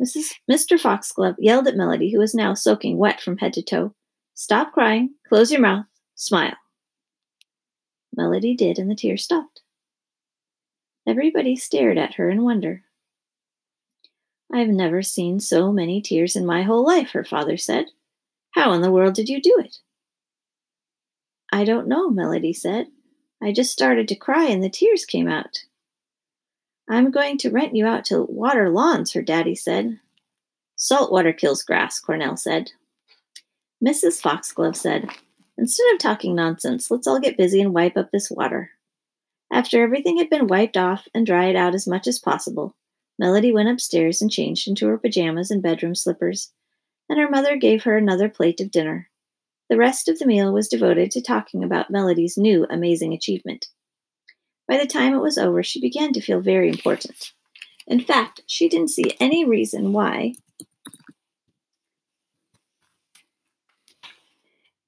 Mrs. 0.00 0.32
Mr. 0.50 0.80
Foxglove 0.80 1.36
yelled 1.38 1.68
at 1.68 1.76
Melody, 1.76 2.10
who 2.10 2.20
was 2.20 2.34
now 2.34 2.54
soaking 2.54 2.96
wet 2.96 3.20
from 3.20 3.36
head 3.36 3.52
to 3.52 3.62
toe. 3.62 3.94
Stop 4.32 4.72
crying, 4.72 5.10
close 5.28 5.52
your 5.52 5.60
mouth, 5.60 5.84
smile. 6.14 6.56
Melody 8.16 8.54
did, 8.56 8.78
and 8.78 8.90
the 8.90 8.94
tears 8.94 9.24
stopped. 9.24 9.61
Everybody 11.06 11.56
stared 11.56 11.98
at 11.98 12.14
her 12.14 12.30
in 12.30 12.42
wonder. 12.42 12.82
I've 14.52 14.68
never 14.68 15.02
seen 15.02 15.40
so 15.40 15.72
many 15.72 16.00
tears 16.00 16.36
in 16.36 16.46
my 16.46 16.62
whole 16.62 16.84
life, 16.84 17.12
her 17.12 17.24
father 17.24 17.56
said. 17.56 17.86
How 18.52 18.72
in 18.72 18.82
the 18.82 18.90
world 18.90 19.14
did 19.14 19.28
you 19.28 19.40
do 19.40 19.56
it? 19.58 19.78
I 21.50 21.64
don't 21.64 21.88
know, 21.88 22.10
Melody 22.10 22.52
said. 22.52 22.88
I 23.42 23.52
just 23.52 23.72
started 23.72 24.08
to 24.08 24.14
cry 24.14 24.46
and 24.46 24.62
the 24.62 24.70
tears 24.70 25.04
came 25.04 25.28
out. 25.28 25.64
I'm 26.88 27.10
going 27.10 27.38
to 27.38 27.50
rent 27.50 27.74
you 27.74 27.86
out 27.86 28.04
to 28.06 28.22
water 28.22 28.70
lawns, 28.70 29.12
her 29.12 29.22
daddy 29.22 29.54
said. 29.54 29.98
Salt 30.76 31.10
water 31.10 31.32
kills 31.32 31.62
grass, 31.62 31.98
Cornell 31.98 32.36
said. 32.36 32.72
Mrs. 33.84 34.20
Foxglove 34.20 34.76
said, 34.76 35.08
Instead 35.58 35.92
of 35.92 35.98
talking 35.98 36.34
nonsense, 36.34 36.90
let's 36.90 37.06
all 37.06 37.20
get 37.20 37.36
busy 37.36 37.60
and 37.60 37.74
wipe 37.74 37.96
up 37.96 38.10
this 38.10 38.30
water. 38.30 38.70
After 39.52 39.82
everything 39.82 40.16
had 40.16 40.30
been 40.30 40.46
wiped 40.46 40.78
off 40.78 41.06
and 41.14 41.26
dried 41.26 41.56
out 41.56 41.74
as 41.74 41.86
much 41.86 42.06
as 42.06 42.18
possible, 42.18 42.74
Melody 43.18 43.52
went 43.52 43.68
upstairs 43.68 44.22
and 44.22 44.30
changed 44.30 44.66
into 44.66 44.86
her 44.86 44.96
pajamas 44.96 45.50
and 45.50 45.62
bedroom 45.62 45.94
slippers, 45.94 46.50
and 47.06 47.20
her 47.20 47.28
mother 47.28 47.58
gave 47.58 47.82
her 47.82 47.98
another 47.98 48.30
plate 48.30 48.62
of 48.62 48.70
dinner. 48.70 49.10
The 49.68 49.76
rest 49.76 50.08
of 50.08 50.18
the 50.18 50.26
meal 50.26 50.54
was 50.54 50.68
devoted 50.68 51.10
to 51.10 51.20
talking 51.20 51.62
about 51.62 51.90
Melody's 51.90 52.38
new 52.38 52.66
amazing 52.70 53.12
achievement. 53.12 53.66
By 54.66 54.78
the 54.78 54.86
time 54.86 55.12
it 55.12 55.20
was 55.20 55.36
over, 55.36 55.62
she 55.62 55.82
began 55.82 56.14
to 56.14 56.22
feel 56.22 56.40
very 56.40 56.70
important. 56.70 57.32
In 57.86 58.00
fact, 58.00 58.40
she 58.46 58.70
didn't 58.70 58.88
see 58.88 59.14
any 59.20 59.44
reason 59.44 59.92
why 59.92 60.32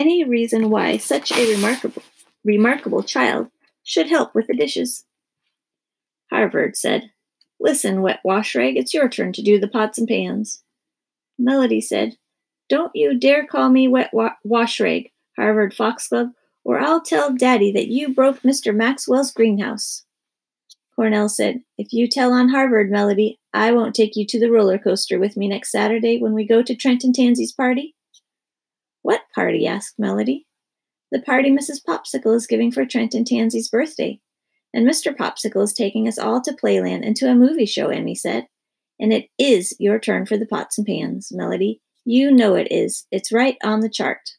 any 0.01 0.25
reason 0.25 0.71
why 0.71 0.97
such 0.97 1.33
a 1.33 1.55
remarkable 1.55 2.03
remarkable 2.45 3.03
child 3.03 3.49
should 3.85 4.09
help 4.09 4.35
with 4.35 4.47
the 4.47 4.57
dishes. 4.57 5.05
Harvard 6.31 6.77
said, 6.77 7.11
Listen, 7.61 8.03
wet 8.03 8.21
wash 8.25 8.55
rag, 8.55 8.77
it's 8.77 8.93
your 8.93 9.09
turn 9.09 9.33
to 9.35 9.43
do 9.43 9.61
the 9.61 9.69
pots 9.69 9.99
and 9.99 10.09
pans. 10.09 10.63
Melody 11.39 11.81
said, 11.81 12.17
Don't 12.69 12.91
you 12.95 13.19
dare 13.19 13.47
call 13.47 13.69
me 13.69 13.87
wet 13.87 14.13
wa- 14.13 14.35
wash 14.43 14.81
rag, 14.81 15.11
Harvard 15.37 15.73
Foxglove, 15.73 16.33
or 16.65 16.81
I'll 16.81 17.01
tell 17.01 17.33
Daddy 17.33 17.71
that 17.73 17.89
you 17.89 18.13
broke 18.13 18.41
Mr. 18.41 18.75
Maxwell's 18.75 19.33
greenhouse. 19.33 20.05
Cornell 20.97 21.29
said, 21.29 21.63
If 21.77 21.93
you 21.93 22.09
tell 22.09 22.33
on 22.33 22.49
Harvard, 22.49 22.91
Melody, 22.91 23.39
I 23.53 23.73
won't 23.73 23.95
take 23.95 24.17
you 24.17 24.27
to 24.27 24.41
the 24.41 24.51
roller 24.51 24.79
coaster 24.79 25.19
with 25.19 25.37
me 25.37 25.49
next 25.49 25.73
Saturday 25.73 26.19
when 26.19 26.35
we 26.35 26.47
go 26.47 26.63
to 26.63 26.75
Trent 26.75 27.05
and 27.05 27.15
Tansy's 27.15 27.53
party. 27.53 27.95
What 29.03 29.23
party? 29.35 29.67
asked 29.67 29.99
Melody. 29.99 30.44
The 31.15 31.23
party 31.23 31.49
Mrs. 31.49 31.81
Popsicle 31.87 32.35
is 32.35 32.49
giving 32.49 32.73
for 32.73 32.85
Trent 32.85 33.15
and 33.15 33.25
Tansy's 33.25 33.69
birthday. 33.69 34.19
And 34.75 34.85
Mr. 34.85 35.17
Popsicle 35.17 35.63
is 35.63 35.73
taking 35.73 36.09
us 36.09 36.19
all 36.19 36.43
to 36.43 36.57
Playland 36.61 37.07
and 37.07 37.15
to 37.15 37.31
a 37.31 37.37
movie 37.37 37.67
show, 37.67 37.87
Emmy 37.87 38.17
said. 38.17 38.49
And 38.99 39.13
it 39.13 39.29
is 39.39 39.77
your 39.79 40.01
turn 40.01 40.27
for 40.27 40.37
the 40.37 40.45
pots 40.45 40.77
and 40.77 40.85
pans, 40.85 41.31
Melody. 41.31 41.81
You 42.05 42.33
know 42.33 42.57
it 42.57 42.67
is. 42.69 43.07
It's 43.13 43.31
right 43.31 43.57
on 43.63 43.79
the 43.79 43.89
chart. 43.89 44.31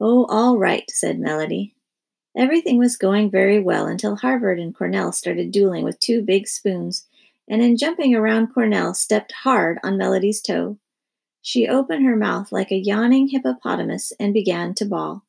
Oh, 0.00 0.26
all 0.26 0.56
right, 0.56 0.88
said 0.88 1.18
Melody. 1.18 1.74
Everything 2.36 2.78
was 2.78 2.96
going 2.96 3.28
very 3.28 3.58
well 3.58 3.88
until 3.88 4.14
Harvard 4.14 4.60
and 4.60 4.72
Cornell 4.72 5.10
started 5.10 5.50
dueling 5.50 5.82
with 5.82 5.98
two 5.98 6.22
big 6.22 6.46
spoons, 6.46 7.08
and 7.50 7.60
in 7.60 7.76
jumping 7.76 8.14
around 8.14 8.54
Cornell 8.54 8.94
stepped 8.94 9.32
hard 9.32 9.80
on 9.82 9.98
Melody's 9.98 10.40
toe. 10.40 10.78
She 11.46 11.68
opened 11.68 12.04
her 12.04 12.16
mouth 12.16 12.50
like 12.50 12.72
a 12.72 12.76
yawning 12.76 13.28
hippopotamus 13.28 14.12
and 14.18 14.34
began 14.34 14.74
to 14.74 14.84
bawl. 14.84 15.22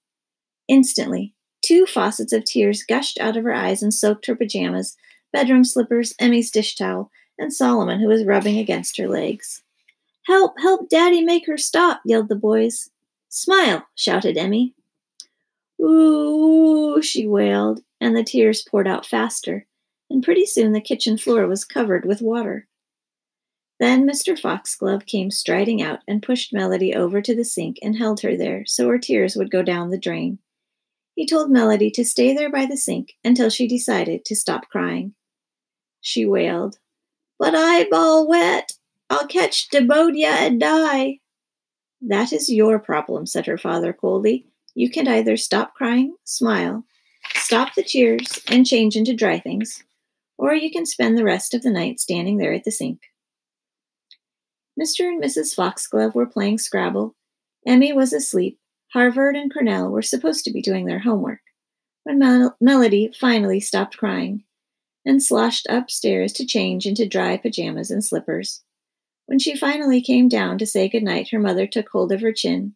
Instantly, 0.68 1.36
two 1.62 1.86
faucets 1.86 2.34
of 2.34 2.44
tears 2.44 2.82
gushed 2.82 3.20
out 3.20 3.38
of 3.38 3.44
her 3.44 3.54
eyes 3.54 3.84
and 3.84 3.94
soaked 3.94 4.26
her 4.26 4.36
pajamas, 4.36 4.98
bedroom 5.32 5.64
slippers, 5.64 6.16
Emmy's 6.18 6.50
dish 6.50 6.76
towel, 6.76 7.12
and 7.38 7.54
Solomon, 7.54 8.00
who 8.00 8.08
was 8.08 8.26
rubbing 8.26 8.58
against 8.58 8.98
her 8.98 9.08
legs. 9.08 9.62
Help, 10.26 10.60
help, 10.60 10.90
Daddy, 10.90 11.24
make 11.24 11.46
her 11.46 11.56
stop, 11.56 12.02
yelled 12.04 12.30
the 12.30 12.36
boys. 12.36 12.90
Smile, 13.30 13.86
shouted 13.94 14.38
Emmy. 14.38 14.74
Ooh, 15.80 17.00
she 17.00 17.28
wailed, 17.28 17.82
and 18.02 18.18
the 18.18 18.24
tears 18.24 18.64
poured 18.68 18.88
out 18.88 19.06
faster, 19.06 19.68
and 20.10 20.24
pretty 20.24 20.48
soon 20.48 20.72
the 20.72 20.82
kitchen 20.82 21.16
floor 21.16 21.46
was 21.46 21.64
covered 21.64 22.06
with 22.06 22.24
water. 22.24 22.67
Then 23.80 24.08
Mr. 24.08 24.38
Foxglove 24.38 25.06
came 25.06 25.30
striding 25.30 25.82
out 25.82 26.00
and 26.08 26.24
pushed 26.24 26.52
Melody 26.52 26.96
over 26.96 27.22
to 27.22 27.36
the 27.36 27.46
sink 27.46 27.78
and 27.82 27.98
held 27.98 28.22
her 28.22 28.36
there 28.36 28.66
so 28.66 28.88
her 28.88 28.98
tears 28.98 29.36
would 29.36 29.52
go 29.52 29.62
down 29.62 29.92
the 29.92 30.00
drain. 30.00 30.40
He 31.16 31.28
told 31.28 31.52
Melody 31.52 31.92
to 31.92 32.06
stay 32.06 32.34
there 32.34 32.52
by 32.52 32.66
the 32.66 32.78
sink 32.78 33.14
until 33.24 33.50
she 33.50 33.68
decided 33.68 34.26
to 34.26 34.36
stop 34.36 34.70
crying. 34.70 35.14
She 36.02 36.26
wailed, 36.26 36.78
But 37.38 37.54
I'm 37.56 37.88
all 37.92 38.28
wet. 38.28 38.74
I'll 39.10 39.28
catch 39.28 39.68
pneumonia 39.72 40.28
and 40.28 40.60
die. 40.60 41.20
That 42.02 42.34
is 42.34 42.52
your 42.52 42.80
problem, 42.80 43.26
said 43.26 43.46
her 43.46 43.58
father 43.58 43.94
coldly. 43.94 44.46
You 44.76 44.90
can 44.90 45.08
either 45.08 45.38
stop 45.38 45.74
crying, 45.74 46.16
smile, 46.24 46.84
stop 47.34 47.74
the 47.74 47.84
tears, 47.84 48.40
and 48.48 48.66
change 48.66 48.96
into 48.96 49.16
dry 49.16 49.40
things, 49.40 49.84
or 50.38 50.54
you 50.54 50.72
can 50.72 50.86
spend 50.86 51.18
the 51.18 51.24
rest 51.24 51.54
of 51.54 51.64
the 51.64 51.72
night 51.72 52.00
standing 52.00 52.38
there 52.38 52.54
at 52.54 52.64
the 52.64 52.72
sink. 52.72 53.02
Mr. 54.80 55.08
and 55.08 55.22
Mrs. 55.22 55.56
Foxglove 55.56 56.16
were 56.16 56.26
playing 56.26 56.60
Scrabble. 56.60 57.16
Emmy 57.66 57.94
was 57.94 58.14
asleep. 58.14 58.60
Harvard 58.94 59.36
and 59.36 59.52
Cornell 59.52 59.90
were 59.90 60.02
supposed 60.02 60.46
to 60.46 60.52
be 60.52 60.62
doing 60.62 60.86
their 60.86 61.00
homework. 61.00 61.40
When 62.04 62.20
Mel- 62.20 62.56
Melody 62.62 63.12
finally 63.20 63.60
stopped 63.60 63.98
crying 63.98 64.44
and 65.06 65.22
sloshed 65.22 65.68
upstairs 65.70 66.32
to 66.34 66.46
change 66.46 66.86
into 66.86 67.08
dry 67.08 67.38
pajamas 67.38 67.92
and 67.92 68.04
slippers. 68.04 68.64
When 69.26 69.40
she 69.40 69.58
finally 69.58 70.02
came 70.02 70.30
down 70.30 70.58
to 70.60 70.66
say 70.66 70.88
good 70.88 71.04
night, 71.04 71.30
her 71.32 71.40
mother 71.40 71.68
took 71.68 71.90
hold 71.90 72.12
of 72.12 72.22
her 72.22 72.32
chin, 72.32 72.76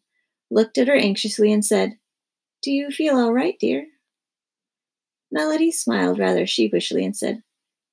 looked 0.50 0.78
at 0.78 0.88
her 0.88 0.96
anxiously, 0.96 1.52
and 1.52 1.64
said, 1.64 1.98
Do 2.62 2.72
you 2.72 2.92
feel 2.92 3.18
all 3.18 3.34
right, 3.34 3.58
dear? 3.60 3.86
Melody 5.32 5.72
smiled 5.72 6.20
rather 6.20 6.46
sheepishly 6.46 7.06
and 7.06 7.16
said, 7.16 7.42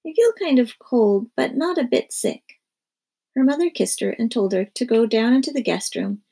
I 0.05 0.12
feel 0.12 0.33
kind 0.40 0.59
of 0.59 0.79
cold, 0.81 1.29
but 1.37 1.55
not 1.55 1.79
a 1.79 1.85
bit 1.85 2.12
sick. 2.12 2.58
Her 3.38 3.44
mother 3.44 3.70
kissed 3.70 4.01
her 4.01 4.11
and 4.11 4.33
told 4.33 4.53
her 4.53 4.64
to 4.64 4.85
go 4.85 5.07
down 5.07 5.33
into 5.33 5.53
the 5.53 5.62
guest 5.62 5.94
room 5.94 6.22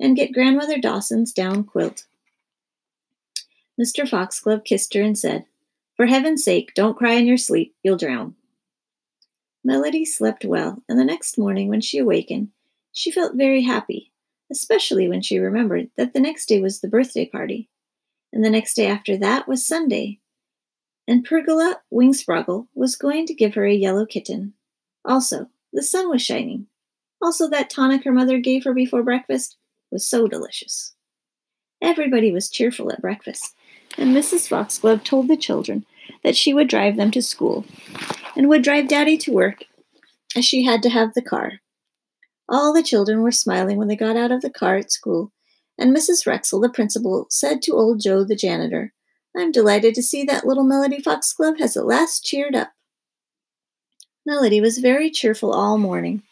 and 0.00 0.16
get 0.16 0.32
Grandmother 0.32 0.78
Dawson's 0.78 1.30
down 1.30 1.64
quilt. 1.64 2.06
Mr. 3.78 4.08
Foxglove 4.08 4.64
kissed 4.64 4.94
her 4.94 5.02
and 5.02 5.18
said, 5.18 5.44
For 5.94 6.06
heaven's 6.06 6.42
sake, 6.42 6.72
don't 6.74 6.96
cry 6.96 7.16
in 7.16 7.26
your 7.26 7.36
sleep, 7.36 7.74
you'll 7.82 7.98
drown. 7.98 8.36
Melody 9.62 10.06
slept 10.06 10.46
well, 10.46 10.82
and 10.88 10.98
the 10.98 11.04
next 11.04 11.36
morning 11.36 11.68
when 11.68 11.82
she 11.82 11.98
awakened, 11.98 12.48
she 12.92 13.10
felt 13.10 13.36
very 13.36 13.60
happy, 13.60 14.10
especially 14.50 15.06
when 15.06 15.20
she 15.20 15.38
remembered 15.38 15.90
that 15.98 16.14
the 16.14 16.20
next 16.20 16.46
day 16.46 16.62
was 16.62 16.80
the 16.80 16.88
birthday 16.88 17.26
party, 17.26 17.68
and 18.32 18.42
the 18.42 18.48
next 18.48 18.72
day 18.72 18.86
after 18.86 19.18
that 19.18 19.46
was 19.46 19.66
Sunday, 19.66 20.18
and 21.06 21.26
Pergola 21.26 21.82
Wingsproggle 21.92 22.68
was 22.74 22.96
going 22.96 23.26
to 23.26 23.34
give 23.34 23.52
her 23.52 23.66
a 23.66 23.74
yellow 23.74 24.06
kitten. 24.06 24.54
Also, 25.04 25.50
the 25.74 25.82
sun 25.82 26.08
was 26.08 26.22
shining. 26.22 26.68
Also, 27.20 27.48
that 27.50 27.68
tonic 27.68 28.04
her 28.04 28.12
mother 28.12 28.38
gave 28.38 28.64
her 28.64 28.72
before 28.72 29.02
breakfast 29.02 29.56
was 29.90 30.06
so 30.06 30.28
delicious. 30.28 30.94
Everybody 31.82 32.32
was 32.32 32.48
cheerful 32.48 32.90
at 32.92 33.02
breakfast, 33.02 33.54
and 33.98 34.14
Mrs. 34.16 34.48
Foxglove 34.48 35.04
told 35.04 35.28
the 35.28 35.36
children 35.36 35.84
that 36.22 36.36
she 36.36 36.54
would 36.54 36.68
drive 36.68 36.96
them 36.96 37.10
to 37.10 37.20
school 37.20 37.64
and 38.36 38.48
would 38.48 38.62
drive 38.62 38.88
Daddy 38.88 39.18
to 39.18 39.32
work 39.32 39.64
as 40.36 40.44
she 40.44 40.64
had 40.64 40.82
to 40.82 40.90
have 40.90 41.14
the 41.14 41.22
car. 41.22 41.60
All 42.48 42.72
the 42.72 42.82
children 42.82 43.22
were 43.22 43.32
smiling 43.32 43.76
when 43.76 43.88
they 43.88 43.96
got 43.96 44.16
out 44.16 44.30
of 44.30 44.42
the 44.42 44.50
car 44.50 44.76
at 44.76 44.92
school, 44.92 45.32
and 45.76 45.94
Mrs. 45.94 46.26
Rexall, 46.26 46.62
the 46.62 46.68
principal, 46.68 47.26
said 47.30 47.62
to 47.62 47.72
old 47.72 48.00
Joe, 48.00 48.22
the 48.22 48.36
janitor, 48.36 48.92
I'm 49.36 49.50
delighted 49.50 49.94
to 49.96 50.02
see 50.02 50.22
that 50.24 50.46
little 50.46 50.62
Melody 50.62 51.00
Foxglove 51.00 51.58
has 51.58 51.76
at 51.76 51.86
last 51.86 52.24
cheered 52.24 52.54
up. 52.54 52.73
Melody 54.26 54.60
was 54.60 54.78
very 54.78 55.10
cheerful 55.10 55.52
all 55.52 55.76
morning, 55.76 56.22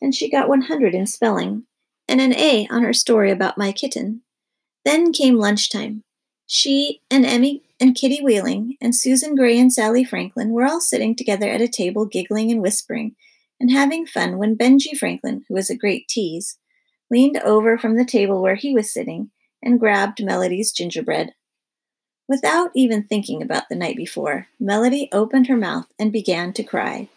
and 0.00 0.14
she 0.14 0.30
got 0.30 0.48
100 0.48 0.94
in 0.94 1.06
spelling 1.06 1.64
and 2.08 2.20
an 2.20 2.34
A 2.34 2.66
on 2.68 2.82
her 2.82 2.92
story 2.92 3.30
about 3.30 3.56
my 3.56 3.70
kitten. 3.70 4.22
Then 4.84 5.12
came 5.12 5.36
lunchtime. 5.36 6.02
She 6.46 7.00
and 7.10 7.24
Emmy 7.24 7.62
and 7.80 7.94
Kitty 7.94 8.20
Wheeling 8.22 8.76
and 8.80 8.94
Susan 8.94 9.36
Gray 9.36 9.58
and 9.58 9.72
Sally 9.72 10.04
Franklin 10.04 10.50
were 10.50 10.64
all 10.64 10.80
sitting 10.80 11.14
together 11.14 11.48
at 11.48 11.60
a 11.60 11.68
table, 11.68 12.06
giggling 12.06 12.50
and 12.50 12.60
whispering 12.60 13.14
and 13.60 13.70
having 13.70 14.04
fun 14.04 14.38
when 14.38 14.56
Benji 14.56 14.98
Franklin, 14.98 15.44
who 15.48 15.54
was 15.54 15.70
a 15.70 15.76
great 15.76 16.08
tease, 16.08 16.58
leaned 17.10 17.38
over 17.38 17.78
from 17.78 17.96
the 17.96 18.04
table 18.04 18.42
where 18.42 18.56
he 18.56 18.74
was 18.74 18.92
sitting 18.92 19.30
and 19.62 19.78
grabbed 19.78 20.22
Melody's 20.22 20.72
gingerbread. 20.72 21.32
Without 22.28 22.70
even 22.74 23.04
thinking 23.04 23.40
about 23.40 23.68
the 23.68 23.76
night 23.76 23.96
before, 23.96 24.48
Melody 24.58 25.08
opened 25.12 25.46
her 25.46 25.56
mouth 25.56 25.86
and 25.98 26.10
began 26.10 26.52
to 26.54 26.64
cry. 26.64 27.08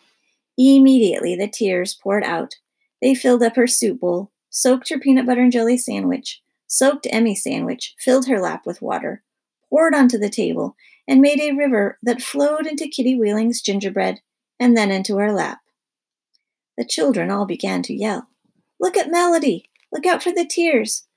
Immediately 0.58 1.36
the 1.36 1.48
tears 1.48 1.94
poured 1.94 2.24
out. 2.24 2.56
They 3.02 3.14
filled 3.14 3.44
up 3.44 3.56
her 3.56 3.68
soup 3.68 4.00
bowl, 4.00 4.32
soaked 4.50 4.90
her 4.90 5.00
peanut 5.00 5.26
butter 5.26 5.42
and 5.42 5.52
jelly 5.52 5.78
sandwich, 5.78 6.42
soaked 6.68 7.08
Emmy's 7.10 7.44
sandwich, 7.44 7.94
filled 8.00 8.28
her 8.28 8.40
lap 8.40 8.66
with 8.66 8.82
water, 8.82 9.24
poured 9.70 9.94
onto 9.94 10.18
the 10.18 10.30
table, 10.30 10.76
and 11.08 11.22
made 11.22 11.40
a 11.40 11.56
river 11.56 12.00
that 12.02 12.22
flowed 12.22 12.66
into 12.66 12.88
Kitty 12.88 13.16
Wheeling's 13.16 13.62
gingerbread 13.62 14.22
and 14.60 14.76
then 14.76 14.92
into 14.92 15.18
her 15.18 15.32
lap. 15.32 15.60
The 16.78 16.86
children 16.86 17.30
all 17.30 17.46
began 17.46 17.84
to 17.84 17.94
yell. 17.94 18.30
Look 18.80 18.98
at 18.98 19.12
Melody! 19.12 19.70
Look 19.92 20.06
out 20.06 20.24
for 20.24 20.32
the 20.32 20.46
tears! 20.46 21.08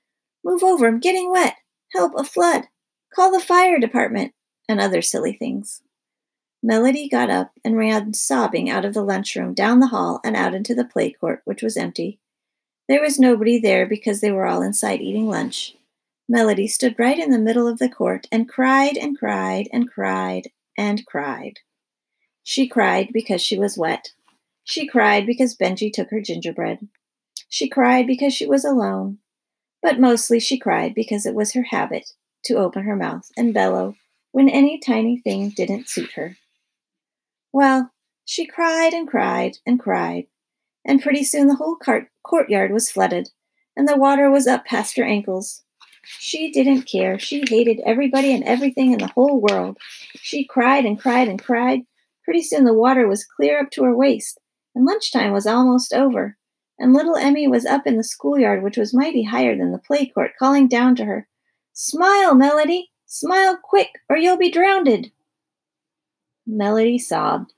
Move 0.43 0.63
over, 0.63 0.87
I'm 0.87 0.99
getting 0.99 1.31
wet! 1.31 1.55
Help, 1.93 2.13
a 2.15 2.23
flood! 2.23 2.67
Call 3.13 3.31
the 3.31 3.39
fire 3.39 3.79
department, 3.79 4.33
and 4.67 4.79
other 4.79 5.01
silly 5.01 5.33
things. 5.33 5.81
Melody 6.61 7.07
got 7.07 7.29
up 7.29 7.53
and 7.63 7.77
ran 7.77 8.13
sobbing 8.13 8.69
out 8.69 8.83
of 8.83 8.93
the 8.93 9.03
lunchroom, 9.03 9.53
down 9.53 9.79
the 9.79 9.87
hall, 9.87 10.19
and 10.25 10.35
out 10.35 10.53
into 10.53 10.75
the 10.75 10.83
play 10.83 11.11
court, 11.11 11.41
which 11.45 11.63
was 11.63 11.77
empty. 11.77 12.19
There 12.89 13.01
was 13.01 13.19
nobody 13.19 13.59
there 13.59 13.85
because 13.85 14.19
they 14.19 14.31
were 14.31 14.45
all 14.45 14.61
inside 14.61 14.99
eating 14.99 15.29
lunch. 15.29 15.75
Melody 16.27 16.67
stood 16.67 16.95
right 16.99 17.17
in 17.17 17.31
the 17.31 17.39
middle 17.39 17.67
of 17.67 17.79
the 17.79 17.87
court 17.87 18.27
and 18.31 18.49
cried 18.49 18.97
and 18.97 19.17
cried 19.17 19.69
and 19.71 19.89
cried 19.89 20.51
and 20.77 21.05
cried. 21.05 21.59
She 22.43 22.67
cried 22.67 23.11
because 23.13 23.41
she 23.41 23.57
was 23.57 23.77
wet. 23.77 24.11
She 24.63 24.85
cried 24.85 25.25
because 25.25 25.57
Benji 25.57 25.91
took 25.93 26.09
her 26.09 26.21
gingerbread. 26.21 26.87
She 27.47 27.69
cried 27.69 28.05
because 28.05 28.33
she 28.33 28.45
was 28.45 28.65
alone. 28.65 29.19
But 29.81 29.99
mostly 29.99 30.39
she 30.39 30.59
cried 30.59 30.93
because 30.93 31.25
it 31.25 31.33
was 31.33 31.53
her 31.53 31.63
habit 31.63 32.11
to 32.45 32.55
open 32.55 32.83
her 32.83 32.95
mouth 32.95 33.31
and 33.37 33.53
bellow 33.53 33.95
when 34.31 34.49
any 34.49 34.77
tiny 34.77 35.17
thing 35.17 35.49
didn't 35.49 35.87
suit 35.87 36.11
her. 36.13 36.35
Well, 37.51 37.91
she 38.25 38.45
cried 38.45 38.93
and 38.93 39.07
cried 39.07 39.57
and 39.65 39.79
cried, 39.79 40.27
and 40.85 41.01
pretty 41.01 41.23
soon 41.23 41.47
the 41.47 41.55
whole 41.55 41.75
cart- 41.75 42.11
courtyard 42.23 42.71
was 42.71 42.91
flooded, 42.91 43.29
and 43.75 43.87
the 43.87 43.97
water 43.97 44.29
was 44.29 44.47
up 44.47 44.65
past 44.65 44.97
her 44.97 45.03
ankles. 45.03 45.63
She 46.03 46.51
didn't 46.51 46.83
care. 46.83 47.19
She 47.19 47.43
hated 47.47 47.81
everybody 47.85 48.33
and 48.33 48.43
everything 48.43 48.91
in 48.91 48.99
the 48.99 49.11
whole 49.15 49.41
world. 49.41 49.77
She 50.15 50.45
cried 50.45 50.85
and 50.85 50.99
cried 50.99 51.27
and 51.27 51.41
cried. 51.41 51.81
Pretty 52.23 52.43
soon 52.43 52.63
the 52.65 52.73
water 52.73 53.07
was 53.07 53.25
clear 53.25 53.59
up 53.59 53.71
to 53.71 53.83
her 53.83 53.95
waist, 53.95 54.39
and 54.75 54.85
lunchtime 54.85 55.31
was 55.31 55.47
almost 55.47 55.93
over, 55.93 56.37
and 56.77 56.93
little 56.93 57.15
Emmy 57.15 57.47
was 57.47 57.65
up 57.65 57.87
in 57.87 57.97
the 57.97 58.03
schoolyard, 58.03 58.63
which 58.63 58.77
was 58.77 58.93
mighty 58.93 59.23
higher 59.23 59.57
than 59.57 59.71
the 59.71 59.79
play 59.79 60.05
court, 60.05 60.31
calling 60.37 60.67
down 60.67 60.95
to 60.95 61.05
her, 61.05 61.27
Smile, 61.73 62.35
Melody! 62.35 62.91
Smile 63.07 63.57
quick, 63.61 63.89
or 64.07 64.17
you'll 64.17 64.37
be 64.37 64.51
drowned! 64.51 65.11
Melody 66.51 66.97
sobbed. 66.97 67.53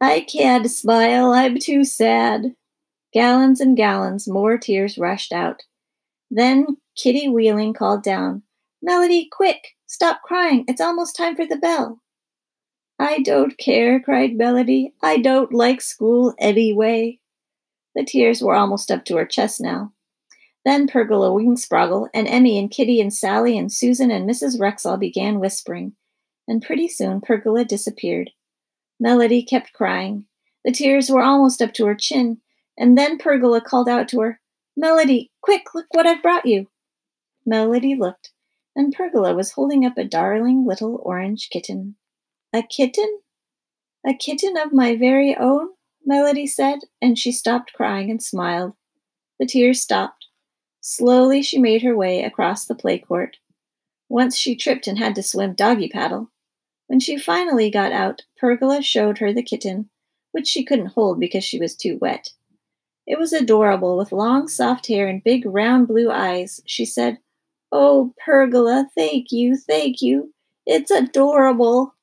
I 0.00 0.20
can't 0.20 0.70
smile, 0.70 1.32
I'm 1.32 1.58
too 1.58 1.82
sad. 1.82 2.54
Gallons 3.12 3.60
and 3.60 3.76
gallons 3.76 4.28
more 4.28 4.56
tears 4.56 4.96
rushed 4.96 5.32
out. 5.32 5.64
Then 6.30 6.76
Kitty 6.96 7.28
Wheeling 7.28 7.74
called 7.74 8.04
down, 8.04 8.42
Melody, 8.80 9.28
quick! 9.30 9.76
Stop 9.88 10.22
crying, 10.22 10.64
it's 10.68 10.80
almost 10.80 11.16
time 11.16 11.34
for 11.34 11.44
the 11.44 11.56
bell. 11.56 12.00
I 13.00 13.22
don't 13.22 13.58
care, 13.58 13.98
cried 13.98 14.34
Melody. 14.34 14.94
I 15.02 15.18
don't 15.18 15.52
like 15.52 15.80
school 15.80 16.34
anyway. 16.38 17.18
The 17.96 18.04
tears 18.04 18.40
were 18.40 18.54
almost 18.54 18.92
up 18.92 19.04
to 19.06 19.16
her 19.16 19.26
chest 19.26 19.60
now. 19.60 19.92
Then 20.64 20.86
Pergola 20.86 21.30
Wingsproggle 21.30 22.08
and 22.14 22.28
Emmy 22.28 22.56
and 22.56 22.70
Kitty 22.70 23.00
and 23.00 23.12
Sally 23.12 23.58
and 23.58 23.72
Susan 23.72 24.12
and 24.12 24.30
Mrs. 24.30 24.60
Rexall 24.60 25.00
began 25.00 25.40
whispering, 25.40 25.94
and 26.50 26.60
pretty 26.60 26.88
soon 26.88 27.20
Pergola 27.20 27.64
disappeared. 27.64 28.32
Melody 28.98 29.40
kept 29.40 29.72
crying. 29.72 30.26
The 30.64 30.72
tears 30.72 31.08
were 31.08 31.22
almost 31.22 31.62
up 31.62 31.72
to 31.74 31.86
her 31.86 31.94
chin, 31.94 32.40
and 32.76 32.98
then 32.98 33.18
Pergola 33.18 33.60
called 33.60 33.88
out 33.88 34.08
to 34.08 34.20
her, 34.20 34.40
Melody, 34.76 35.30
quick, 35.42 35.74
look 35.76 35.86
what 35.92 36.08
I've 36.08 36.22
brought 36.22 36.46
you. 36.46 36.66
Melody 37.46 37.94
looked, 37.94 38.32
and 38.74 38.92
Pergola 38.92 39.32
was 39.32 39.52
holding 39.52 39.86
up 39.86 39.96
a 39.96 40.04
darling 40.04 40.66
little 40.66 41.00
orange 41.04 41.50
kitten. 41.50 41.94
A 42.52 42.64
kitten? 42.64 43.20
A 44.04 44.12
kitten 44.12 44.56
of 44.56 44.72
my 44.72 44.96
very 44.96 45.36
own? 45.36 45.68
Melody 46.04 46.48
said, 46.48 46.80
and 47.00 47.16
she 47.16 47.30
stopped 47.30 47.74
crying 47.74 48.10
and 48.10 48.20
smiled. 48.20 48.72
The 49.38 49.46
tears 49.46 49.80
stopped. 49.80 50.26
Slowly 50.80 51.42
she 51.42 51.58
made 51.58 51.82
her 51.82 51.96
way 51.96 52.24
across 52.24 52.64
the 52.64 52.74
play 52.74 52.98
court. 52.98 53.36
Once 54.08 54.36
she 54.36 54.56
tripped 54.56 54.88
and 54.88 54.98
had 54.98 55.14
to 55.14 55.22
swim 55.22 55.54
doggy 55.54 55.88
paddle. 55.88 56.32
When 56.90 56.98
she 56.98 57.18
finally 57.18 57.70
got 57.70 57.92
out, 57.92 58.22
Pergola 58.36 58.82
showed 58.82 59.18
her 59.18 59.32
the 59.32 59.44
kitten, 59.44 59.88
which 60.32 60.48
she 60.48 60.64
couldn't 60.64 60.94
hold 60.94 61.20
because 61.20 61.44
she 61.44 61.56
was 61.56 61.76
too 61.76 61.98
wet. 62.00 62.30
It 63.06 63.16
was 63.16 63.32
adorable, 63.32 63.96
with 63.96 64.10
long 64.10 64.48
soft 64.48 64.88
hair 64.88 65.06
and 65.06 65.22
big 65.22 65.46
round 65.46 65.86
blue 65.86 66.10
eyes. 66.10 66.60
She 66.66 66.84
said, 66.84 67.18
Oh, 67.70 68.12
Pergola, 68.26 68.88
thank 68.96 69.30
you, 69.30 69.56
thank 69.56 70.02
you. 70.02 70.34
It's 70.66 70.90
adorable. 70.90 71.94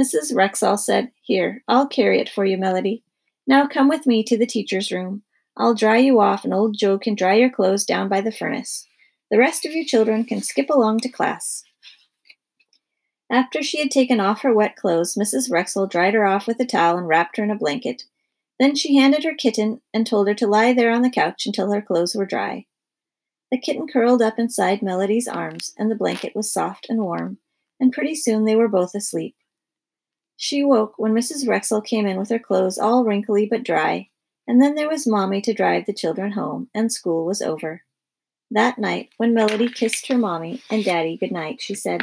Mrs. 0.00 0.32
Rexall 0.32 0.78
said, 0.78 1.10
Here, 1.20 1.62
I'll 1.68 1.86
carry 1.86 2.20
it 2.20 2.30
for 2.30 2.46
you, 2.46 2.56
Melody. 2.56 3.02
Now 3.46 3.66
come 3.66 3.90
with 3.90 4.06
me 4.06 4.24
to 4.24 4.38
the 4.38 4.46
teacher's 4.46 4.90
room. 4.90 5.24
I'll 5.58 5.74
dry 5.74 5.98
you 5.98 6.20
off, 6.20 6.44
and 6.44 6.54
old 6.54 6.74
Joe 6.78 6.98
can 6.98 7.14
dry 7.14 7.34
your 7.34 7.50
clothes 7.50 7.84
down 7.84 8.08
by 8.08 8.22
the 8.22 8.32
furnace. 8.32 8.86
The 9.30 9.36
rest 9.36 9.66
of 9.66 9.72
you 9.72 9.84
children 9.84 10.24
can 10.24 10.40
skip 10.40 10.70
along 10.70 11.00
to 11.00 11.10
class. 11.10 11.64
After 13.30 13.62
she 13.62 13.78
had 13.78 13.92
taken 13.92 14.18
off 14.18 14.42
her 14.42 14.52
wet 14.52 14.74
clothes, 14.74 15.14
Mrs. 15.14 15.50
Rexall 15.50 15.88
dried 15.88 16.14
her 16.14 16.26
off 16.26 16.48
with 16.48 16.58
a 16.58 16.66
towel 16.66 16.98
and 16.98 17.06
wrapped 17.06 17.36
her 17.36 17.44
in 17.44 17.50
a 17.50 17.56
blanket. 17.56 18.04
Then 18.58 18.74
she 18.74 18.96
handed 18.96 19.22
her 19.22 19.34
kitten 19.34 19.80
and 19.94 20.04
told 20.04 20.26
her 20.26 20.34
to 20.34 20.48
lie 20.48 20.72
there 20.72 20.90
on 20.90 21.02
the 21.02 21.10
couch 21.10 21.46
until 21.46 21.70
her 21.70 21.80
clothes 21.80 22.14
were 22.14 22.26
dry. 22.26 22.66
The 23.52 23.58
kitten 23.58 23.86
curled 23.86 24.20
up 24.20 24.38
inside 24.38 24.82
Melody's 24.82 25.28
arms, 25.28 25.72
and 25.78 25.90
the 25.90 25.96
blanket 25.96 26.34
was 26.34 26.52
soft 26.52 26.86
and 26.88 27.00
warm, 27.00 27.38
and 27.78 27.92
pretty 27.92 28.16
soon 28.16 28.44
they 28.44 28.56
were 28.56 28.68
both 28.68 28.94
asleep. 28.94 29.36
She 30.36 30.64
woke 30.64 30.94
when 30.98 31.12
Mrs. 31.12 31.46
Rexall 31.46 31.84
came 31.84 32.06
in 32.06 32.18
with 32.18 32.30
her 32.30 32.38
clothes 32.38 32.78
all 32.78 33.04
wrinkly 33.04 33.46
but 33.46 33.62
dry, 33.62 34.08
and 34.46 34.60
then 34.60 34.74
there 34.74 34.88
was 34.88 35.06
Mommy 35.06 35.40
to 35.42 35.54
drive 35.54 35.86
the 35.86 35.92
children 35.92 36.32
home, 36.32 36.68
and 36.74 36.92
school 36.92 37.24
was 37.24 37.42
over. 37.42 37.82
That 38.50 38.78
night, 38.78 39.10
when 39.18 39.34
Melody 39.34 39.68
kissed 39.68 40.08
her 40.08 40.18
Mommy 40.18 40.62
and 40.68 40.84
Daddy 40.84 41.16
good 41.16 41.30
night, 41.30 41.60
she 41.60 41.74
said, 41.74 42.02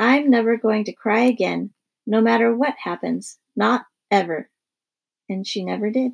I'm 0.00 0.30
never 0.30 0.56
going 0.56 0.84
to 0.84 0.92
cry 0.92 1.20
again, 1.20 1.70
no 2.06 2.22
matter 2.22 2.56
what 2.56 2.74
happens. 2.82 3.38
Not 3.54 3.84
ever. 4.10 4.48
And 5.28 5.46
she 5.46 5.62
never 5.62 5.90
did. 5.90 6.12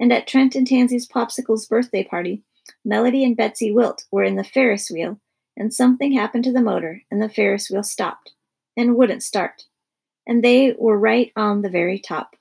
And 0.00 0.10
at 0.10 0.26
Trent 0.26 0.54
and 0.54 0.66
Tansy's 0.66 1.06
Popsicle's 1.06 1.66
birthday 1.66 2.02
party, 2.02 2.42
Melody 2.86 3.24
and 3.24 3.36
Betsy 3.36 3.70
Wilt 3.70 4.04
were 4.10 4.24
in 4.24 4.36
the 4.36 4.44
Ferris 4.44 4.90
wheel, 4.90 5.20
and 5.54 5.72
something 5.72 6.12
happened 6.12 6.44
to 6.44 6.52
the 6.52 6.62
motor, 6.62 7.02
and 7.10 7.20
the 7.20 7.28
Ferris 7.28 7.70
wheel 7.70 7.82
stopped 7.82 8.32
and 8.74 8.96
wouldn't 8.96 9.22
start. 9.22 9.64
And 10.26 10.42
they 10.42 10.74
were 10.78 10.98
right 10.98 11.30
on 11.36 11.60
the 11.60 11.70
very 11.70 11.98
top. 11.98 12.36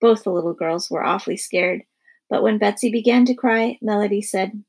Both 0.00 0.24
the 0.24 0.30
little 0.30 0.54
girls 0.54 0.90
were 0.90 1.04
awfully 1.04 1.36
scared, 1.36 1.82
but 2.30 2.42
when 2.42 2.58
Betsy 2.58 2.90
began 2.90 3.26
to 3.26 3.34
cry, 3.34 3.78
Melody 3.82 4.22
said, 4.22 4.64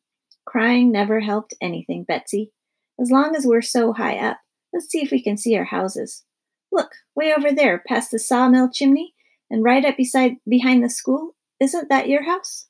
Crying 0.46 0.92
never 0.92 1.22
helped 1.22 1.54
anything, 1.62 2.04
Betsy. 2.04 2.52
As 3.00 3.10
long 3.10 3.38
as 3.38 3.46
we're 3.46 3.62
so 3.62 3.94
high 3.94 4.18
up, 4.18 4.38
Let's 4.74 4.90
see 4.90 5.04
if 5.04 5.12
we 5.12 5.22
can 5.22 5.38
see 5.38 5.56
our 5.56 5.64
houses. 5.64 6.24
Look, 6.72 6.92
way 7.16 7.32
over 7.32 7.52
there, 7.52 7.84
past 7.88 8.10
the 8.12 8.20
sawmill 8.20 8.72
chimney, 8.72 9.14
and 9.50 9.64
right 9.64 9.86
up 9.86 9.96
beside 9.96 10.38
behind 10.50 10.84
the 10.84 10.90
school. 10.90 11.36
Isn't 11.60 11.90
that 11.90 12.10
your 12.10 12.24
house? 12.24 12.66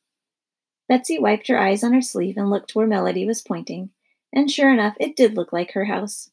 Betsy 0.90 1.18
wiped 1.18 1.48
her 1.48 1.58
eyes 1.58 1.84
on 1.84 1.94
her 1.94 2.02
sleeve 2.02 2.36
and 2.36 2.50
looked 2.50 2.76
where 2.76 2.86
Melody 2.86 3.26
was 3.26 3.42
pointing, 3.42 3.92
and 4.34 4.52
sure 4.52 4.72
enough, 4.72 4.96
it 5.00 5.16
did 5.16 5.36
look 5.36 5.54
like 5.54 5.72
her 5.72 5.86
house. 5.86 6.30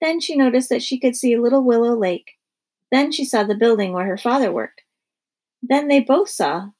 Then 0.00 0.20
she 0.20 0.36
noticed 0.36 0.70
that 0.70 0.82
she 0.82 0.98
could 0.98 1.14
see 1.14 1.36
Little 1.36 1.62
Willow 1.62 1.94
Lake. 1.94 2.38
Then 2.90 3.12
she 3.12 3.24
saw 3.24 3.42
the 3.42 3.54
building 3.54 3.92
where 3.92 4.06
her 4.06 4.16
father 4.16 4.50
worked. 4.50 4.82
Then 5.62 5.88
they 5.88 6.00
both 6.00 6.30
saw. 6.30 6.70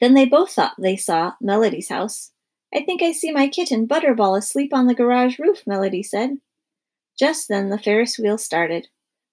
Then 0.00 0.14
they 0.14 0.26
both 0.26 0.50
thought 0.50 0.74
they 0.78 0.96
saw 0.96 1.32
Melody's 1.40 1.88
house. 1.88 2.32
I 2.74 2.84
think 2.84 3.00
I 3.00 3.12
see 3.12 3.30
my 3.30 3.48
kitten 3.48 3.86
Butterball 3.86 4.36
asleep 4.36 4.74
on 4.74 4.86
the 4.86 4.94
garage 4.94 5.38
roof, 5.38 5.62
Melody 5.66 6.02
said. 6.02 6.38
Just 7.18 7.48
then 7.48 7.68
the 7.68 7.78
Ferris 7.78 8.18
wheel 8.18 8.38
started. 8.38 8.88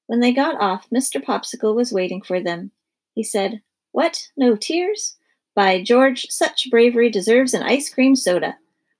When 0.07 0.19
they 0.19 0.33
got 0.33 0.59
off, 0.59 0.89
Mr. 0.89 1.23
Popsicle 1.23 1.75
was 1.75 1.91
waiting 1.93 2.21
for 2.21 2.39
them. 2.39 2.71
He 3.13 3.23
said, 3.23 3.61
What? 3.91 4.29
No 4.37 4.55
tears? 4.55 5.17
By 5.55 5.81
George, 5.81 6.27
such 6.29 6.69
bravery 6.69 7.09
deserves 7.09 7.53
an 7.53 7.63
ice 7.63 7.89
cream 7.89 8.15
soda. 8.15 8.57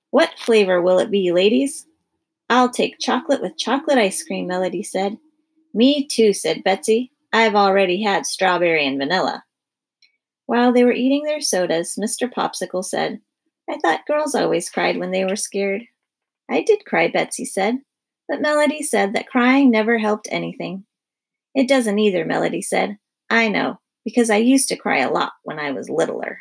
What 0.10 0.38
flavor 0.38 0.82
will 0.82 1.00
it 1.00 1.12
be, 1.12 1.32
ladies? 1.32 1.86
I'll 2.50 2.70
take 2.70 3.00
chocolate 3.00 3.42
with 3.42 3.58
chocolate 3.58 3.98
ice 3.98 4.24
cream, 4.24 4.48
Melody 4.48 4.84
said. 4.84 5.18
Me 5.74 6.06
too, 6.06 6.34
said 6.34 6.64
Betsy. 6.64 7.12
I've 7.32 7.56
already 7.56 8.04
had 8.04 8.26
strawberry 8.26 8.86
and 8.86 8.98
vanilla. 8.98 9.46
While 10.46 10.74
they 10.74 10.84
were 10.84 10.92
eating 10.92 11.24
their 11.24 11.40
sodas, 11.40 11.96
Mr. 11.96 12.30
Popsicle 12.30 12.84
said, 12.84 13.22
I 13.70 13.78
thought 13.78 14.06
girls 14.06 14.36
always 14.36 14.70
cried 14.70 14.98
when 14.98 15.12
they 15.12 15.24
were 15.24 15.38
scared. 15.38 15.84
I 16.50 16.62
did 16.62 16.84
cry, 16.84 17.08
Betsy 17.08 17.46
said. 17.46 17.80
But 18.32 18.40
Melody 18.42 18.82
said 18.82 19.12
that 19.12 19.28
crying 19.28 19.70
never 19.70 19.98
helped 19.98 20.30
anything. 20.32 20.86
It 21.54 21.68
doesn't 21.68 22.00
either, 22.00 22.24
Melody 22.24 22.62
said. 22.62 22.96
I 23.30 23.50
know, 23.50 23.82
because 24.06 24.30
I 24.30 24.38
used 24.38 24.70
to 24.70 24.78
cry 24.78 25.00
a 25.00 25.12
lot 25.12 25.34
when 25.44 25.60
I 25.60 25.72
was 25.72 25.90
littler. 25.90 26.40